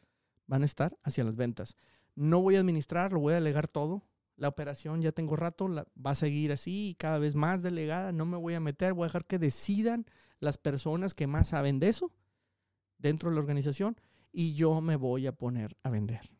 van 0.46 0.62
a 0.62 0.64
estar 0.64 0.96
hacia 1.02 1.24
las 1.24 1.34
ventas. 1.34 1.76
No 2.14 2.40
voy 2.40 2.54
a 2.54 2.60
administrar, 2.60 3.12
lo 3.12 3.18
voy 3.18 3.32
a 3.32 3.36
delegar 3.36 3.66
todo. 3.66 4.04
La 4.36 4.46
operación 4.46 5.02
ya 5.02 5.10
tengo 5.10 5.34
rato, 5.34 5.68
va 5.68 6.10
a 6.12 6.14
seguir 6.14 6.52
así, 6.52 6.94
cada 7.00 7.18
vez 7.18 7.34
más 7.34 7.64
delegada. 7.64 8.12
No 8.12 8.26
me 8.26 8.36
voy 8.36 8.54
a 8.54 8.60
meter, 8.60 8.94
voy 8.94 9.04
a 9.04 9.08
dejar 9.08 9.26
que 9.26 9.40
decidan 9.40 10.06
las 10.38 10.56
personas 10.56 11.14
que 11.14 11.26
más 11.26 11.48
saben 11.48 11.80
de 11.80 11.88
eso 11.88 12.12
dentro 12.96 13.28
de 13.28 13.34
la 13.34 13.40
organización 13.40 13.96
y 14.32 14.54
yo 14.54 14.80
me 14.80 14.94
voy 14.94 15.26
a 15.26 15.32
poner 15.32 15.76
a 15.82 15.90
vender 15.90 16.30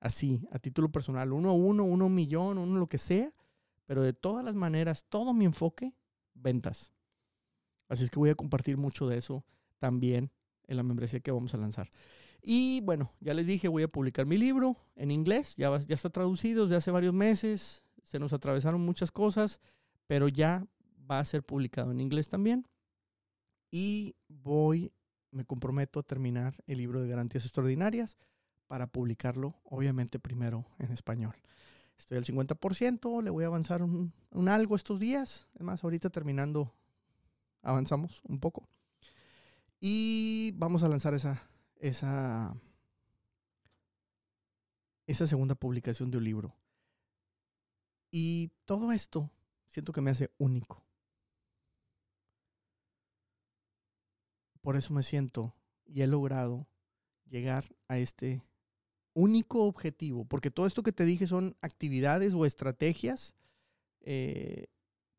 así, 0.00 0.46
a 0.50 0.58
título 0.58 0.90
personal, 0.90 1.32
uno 1.32 1.50
a 1.50 1.52
uno, 1.52 1.84
uno 1.84 2.04
a 2.04 2.06
un 2.06 2.14
millón, 2.14 2.58
uno 2.58 2.78
lo 2.78 2.88
que 2.88 2.98
sea, 2.98 3.32
pero 3.90 4.04
de 4.04 4.12
todas 4.12 4.44
las 4.44 4.54
maneras, 4.54 5.04
todo 5.08 5.34
mi 5.34 5.44
enfoque, 5.44 5.92
ventas. 6.34 6.92
Así 7.88 8.04
es 8.04 8.10
que 8.10 8.20
voy 8.20 8.30
a 8.30 8.36
compartir 8.36 8.78
mucho 8.78 9.08
de 9.08 9.16
eso 9.16 9.44
también 9.80 10.30
en 10.68 10.76
la 10.76 10.84
membresía 10.84 11.18
que 11.18 11.32
vamos 11.32 11.54
a 11.54 11.56
lanzar. 11.56 11.90
Y 12.40 12.82
bueno, 12.82 13.10
ya 13.18 13.34
les 13.34 13.48
dije, 13.48 13.66
voy 13.66 13.82
a 13.82 13.88
publicar 13.88 14.26
mi 14.26 14.36
libro 14.38 14.76
en 14.94 15.10
inglés, 15.10 15.56
ya, 15.56 15.76
ya 15.76 15.96
está 15.96 16.08
traducido 16.08 16.66
desde 16.66 16.76
hace 16.76 16.92
varios 16.92 17.12
meses, 17.12 17.82
se 18.04 18.20
nos 18.20 18.32
atravesaron 18.32 18.80
muchas 18.80 19.10
cosas, 19.10 19.58
pero 20.06 20.28
ya 20.28 20.64
va 21.10 21.18
a 21.18 21.24
ser 21.24 21.42
publicado 21.42 21.90
en 21.90 21.98
inglés 21.98 22.28
también. 22.28 22.68
Y 23.72 24.14
voy, 24.28 24.92
me 25.32 25.44
comprometo 25.44 25.98
a 25.98 26.04
terminar 26.04 26.54
el 26.68 26.78
libro 26.78 27.02
de 27.02 27.08
garantías 27.08 27.44
extraordinarias 27.44 28.18
para 28.68 28.86
publicarlo, 28.86 29.56
obviamente 29.64 30.20
primero 30.20 30.64
en 30.78 30.92
español. 30.92 31.34
Estoy 32.00 32.16
al 32.16 32.24
50%, 32.24 33.22
le 33.22 33.28
voy 33.28 33.44
a 33.44 33.48
avanzar 33.48 33.82
un, 33.82 34.10
algo 34.48 34.74
estos 34.74 34.98
días. 35.00 35.46
Además, 35.54 35.84
ahorita 35.84 36.08
terminando, 36.08 36.72
avanzamos 37.60 38.22
un 38.26 38.40
poco. 38.40 38.66
Y 39.80 40.52
vamos 40.56 40.82
a 40.82 40.88
lanzar 40.88 41.12
esa, 41.12 41.42
esa, 41.76 42.56
esa 45.06 45.26
segunda 45.26 45.54
publicación 45.54 46.10
de 46.10 46.16
un 46.16 46.24
libro. 46.24 46.56
Y 48.10 48.50
todo 48.64 48.92
esto 48.92 49.30
siento 49.68 49.92
que 49.92 50.00
me 50.00 50.10
hace 50.10 50.30
único. 50.38 50.82
Por 54.62 54.76
eso 54.76 54.94
me 54.94 55.02
siento 55.02 55.54
y 55.84 56.00
he 56.00 56.06
logrado 56.06 56.66
llegar 57.26 57.64
a 57.88 57.98
este 57.98 58.42
único 59.14 59.64
objetivo, 59.64 60.24
porque 60.24 60.50
todo 60.50 60.66
esto 60.66 60.82
que 60.82 60.92
te 60.92 61.04
dije 61.04 61.26
son 61.26 61.56
actividades 61.60 62.34
o 62.34 62.46
estrategias 62.46 63.34
eh, 64.00 64.66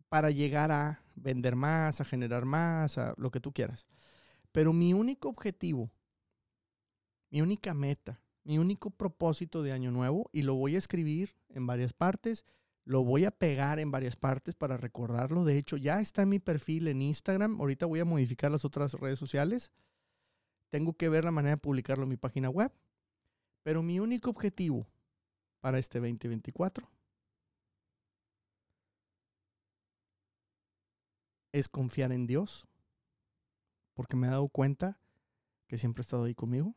para 0.09 0.31
llegar 0.31 0.71
a 0.71 1.03
vender 1.15 1.55
más, 1.55 2.01
a 2.01 2.05
generar 2.05 2.45
más, 2.45 2.97
a 2.97 3.13
lo 3.17 3.31
que 3.31 3.39
tú 3.39 3.51
quieras. 3.51 3.87
Pero 4.51 4.73
mi 4.73 4.93
único 4.93 5.29
objetivo, 5.29 5.91
mi 7.29 7.41
única 7.41 7.73
meta, 7.73 8.21
mi 8.43 8.57
único 8.57 8.89
propósito 8.89 9.63
de 9.63 9.71
año 9.71 9.91
nuevo, 9.91 10.29
y 10.33 10.41
lo 10.41 10.55
voy 10.55 10.75
a 10.75 10.79
escribir 10.79 11.35
en 11.49 11.67
varias 11.67 11.93
partes, 11.93 12.45
lo 12.83 13.03
voy 13.03 13.25
a 13.25 13.31
pegar 13.31 13.79
en 13.79 13.91
varias 13.91 14.15
partes 14.15 14.55
para 14.55 14.77
recordarlo. 14.77 15.45
De 15.45 15.57
hecho, 15.57 15.77
ya 15.77 16.01
está 16.01 16.23
en 16.23 16.29
mi 16.29 16.39
perfil 16.39 16.87
en 16.87 17.01
Instagram. 17.01 17.59
Ahorita 17.59 17.85
voy 17.85 17.99
a 17.99 18.05
modificar 18.05 18.51
las 18.51 18.65
otras 18.65 18.93
redes 18.93 19.19
sociales. 19.19 19.71
Tengo 20.71 20.93
que 20.93 21.07
ver 21.07 21.23
la 21.23 21.31
manera 21.31 21.55
de 21.55 21.61
publicarlo 21.61 22.03
en 22.03 22.09
mi 22.09 22.17
página 22.17 22.49
web. 22.49 22.71
Pero 23.63 23.83
mi 23.83 23.99
único 23.99 24.29
objetivo 24.29 24.87
para 25.59 25.77
este 25.77 25.99
2024 25.99 26.89
es 31.51 31.67
confiar 31.67 32.11
en 32.11 32.25
Dios, 32.25 32.65
porque 33.93 34.15
me 34.15 34.27
he 34.27 34.29
dado 34.29 34.47
cuenta 34.47 34.99
que 35.67 35.77
siempre 35.77 36.01
ha 36.01 36.03
estado 36.03 36.23
ahí 36.23 36.33
conmigo. 36.33 36.75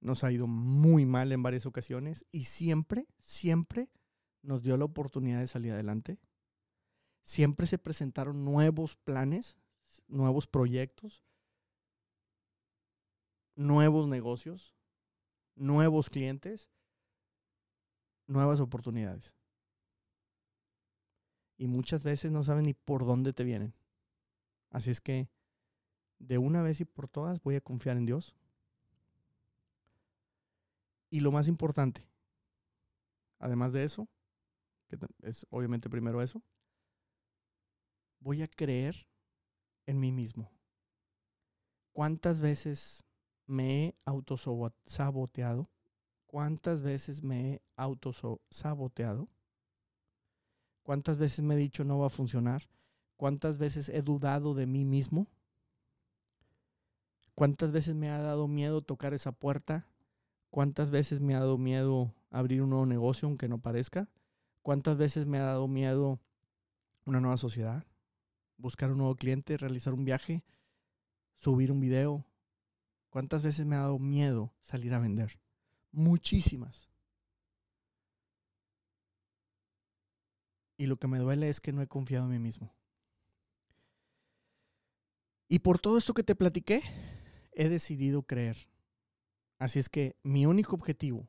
Nos 0.00 0.22
ha 0.24 0.30
ido 0.30 0.46
muy 0.46 1.06
mal 1.06 1.32
en 1.32 1.42
varias 1.42 1.66
ocasiones 1.66 2.26
y 2.30 2.44
siempre, 2.44 3.06
siempre 3.18 3.88
nos 4.42 4.62
dio 4.62 4.76
la 4.76 4.84
oportunidad 4.84 5.40
de 5.40 5.46
salir 5.46 5.72
adelante. 5.72 6.18
Siempre 7.22 7.66
se 7.66 7.78
presentaron 7.78 8.44
nuevos 8.44 8.96
planes, 8.96 9.56
nuevos 10.06 10.46
proyectos, 10.46 11.24
nuevos 13.56 14.08
negocios 14.08 14.75
nuevos 15.56 16.10
clientes, 16.10 16.70
nuevas 18.26 18.60
oportunidades. 18.60 19.34
Y 21.58 21.66
muchas 21.66 22.04
veces 22.04 22.30
no 22.30 22.42
saben 22.44 22.64
ni 22.64 22.74
por 22.74 23.04
dónde 23.04 23.32
te 23.32 23.42
vienen. 23.42 23.74
Así 24.70 24.90
es 24.90 25.00
que 25.00 25.28
de 26.18 26.38
una 26.38 26.62
vez 26.62 26.80
y 26.80 26.84
por 26.84 27.08
todas 27.08 27.42
voy 27.42 27.56
a 27.56 27.60
confiar 27.60 27.96
en 27.96 28.06
Dios. 28.06 28.34
Y 31.08 31.20
lo 31.20 31.32
más 31.32 31.48
importante, 31.48 32.06
además 33.38 33.72
de 33.72 33.84
eso, 33.84 34.08
que 34.88 34.98
es 35.22 35.46
obviamente 35.50 35.88
primero 35.88 36.20
eso, 36.20 36.42
voy 38.20 38.42
a 38.42 38.48
creer 38.48 39.06
en 39.86 40.00
mí 40.00 40.12
mismo. 40.12 40.50
¿Cuántas 41.92 42.40
veces 42.40 43.05
me 43.46 43.84
he 43.84 43.94
autosaboteado? 44.04 45.68
¿Cuántas 46.26 46.82
veces 46.82 47.22
me 47.22 47.52
he 47.52 47.62
autosaboteado? 47.76 49.28
¿Cuántas 50.82 51.18
veces 51.18 51.42
me 51.42 51.54
he 51.54 51.58
dicho 51.58 51.84
no 51.84 51.98
va 51.98 52.06
a 52.06 52.10
funcionar? 52.10 52.68
¿Cuántas 53.16 53.58
veces 53.58 53.88
he 53.88 54.02
dudado 54.02 54.54
de 54.54 54.66
mí 54.66 54.84
mismo? 54.84 55.26
¿Cuántas 57.34 57.72
veces 57.72 57.94
me 57.94 58.10
ha 58.10 58.18
dado 58.18 58.48
miedo 58.48 58.82
tocar 58.82 59.14
esa 59.14 59.32
puerta? 59.32 59.86
¿Cuántas 60.50 60.90
veces 60.90 61.20
me 61.20 61.34
ha 61.34 61.40
dado 61.40 61.58
miedo 61.58 62.14
abrir 62.30 62.62
un 62.62 62.70
nuevo 62.70 62.86
negocio 62.86 63.28
aunque 63.28 63.48
no 63.48 63.58
parezca? 63.58 64.08
¿Cuántas 64.62 64.96
veces 64.96 65.26
me 65.26 65.38
ha 65.38 65.44
dado 65.44 65.68
miedo 65.68 66.18
una 67.04 67.20
nueva 67.20 67.36
sociedad? 67.36 67.84
Buscar 68.56 68.90
un 68.90 68.98
nuevo 68.98 69.14
cliente, 69.16 69.56
realizar 69.56 69.92
un 69.92 70.04
viaje, 70.04 70.44
subir 71.36 71.70
un 71.70 71.80
video. 71.80 72.24
¿Cuántas 73.16 73.42
veces 73.42 73.64
me 73.64 73.76
ha 73.76 73.78
dado 73.78 73.98
miedo 73.98 74.52
salir 74.60 74.92
a 74.92 74.98
vender? 74.98 75.40
Muchísimas. 75.90 76.90
Y 80.76 80.84
lo 80.84 80.98
que 80.98 81.06
me 81.06 81.18
duele 81.18 81.48
es 81.48 81.62
que 81.62 81.72
no 81.72 81.80
he 81.80 81.86
confiado 81.86 82.26
en 82.26 82.32
mí 82.32 82.38
mismo. 82.38 82.76
Y 85.48 85.60
por 85.60 85.78
todo 85.78 85.96
esto 85.96 86.12
que 86.12 86.24
te 86.24 86.34
platiqué, 86.34 86.82
he 87.52 87.70
decidido 87.70 88.22
creer. 88.22 88.58
Así 89.58 89.78
es 89.78 89.88
que 89.88 90.18
mi 90.22 90.44
único 90.44 90.76
objetivo, 90.76 91.26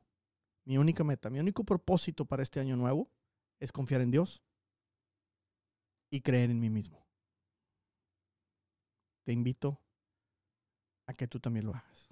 mi 0.66 0.78
única 0.78 1.06
meta, 1.06 1.30
mi 1.30 1.40
único 1.40 1.64
propósito 1.64 2.26
para 2.26 2.44
este 2.44 2.60
año 2.60 2.76
nuevo 2.76 3.10
es 3.62 3.72
confiar 3.72 4.02
en 4.02 4.12
Dios 4.12 4.44
y 6.12 6.20
creer 6.20 6.52
en 6.52 6.60
mí 6.60 6.70
mismo. 6.70 7.08
Te 9.24 9.32
invito 9.32 9.82
a 11.08 11.14
que 11.14 11.28
tú 11.28 11.40
también 11.40 11.66
lo 11.66 11.74
hagas. 11.74 12.07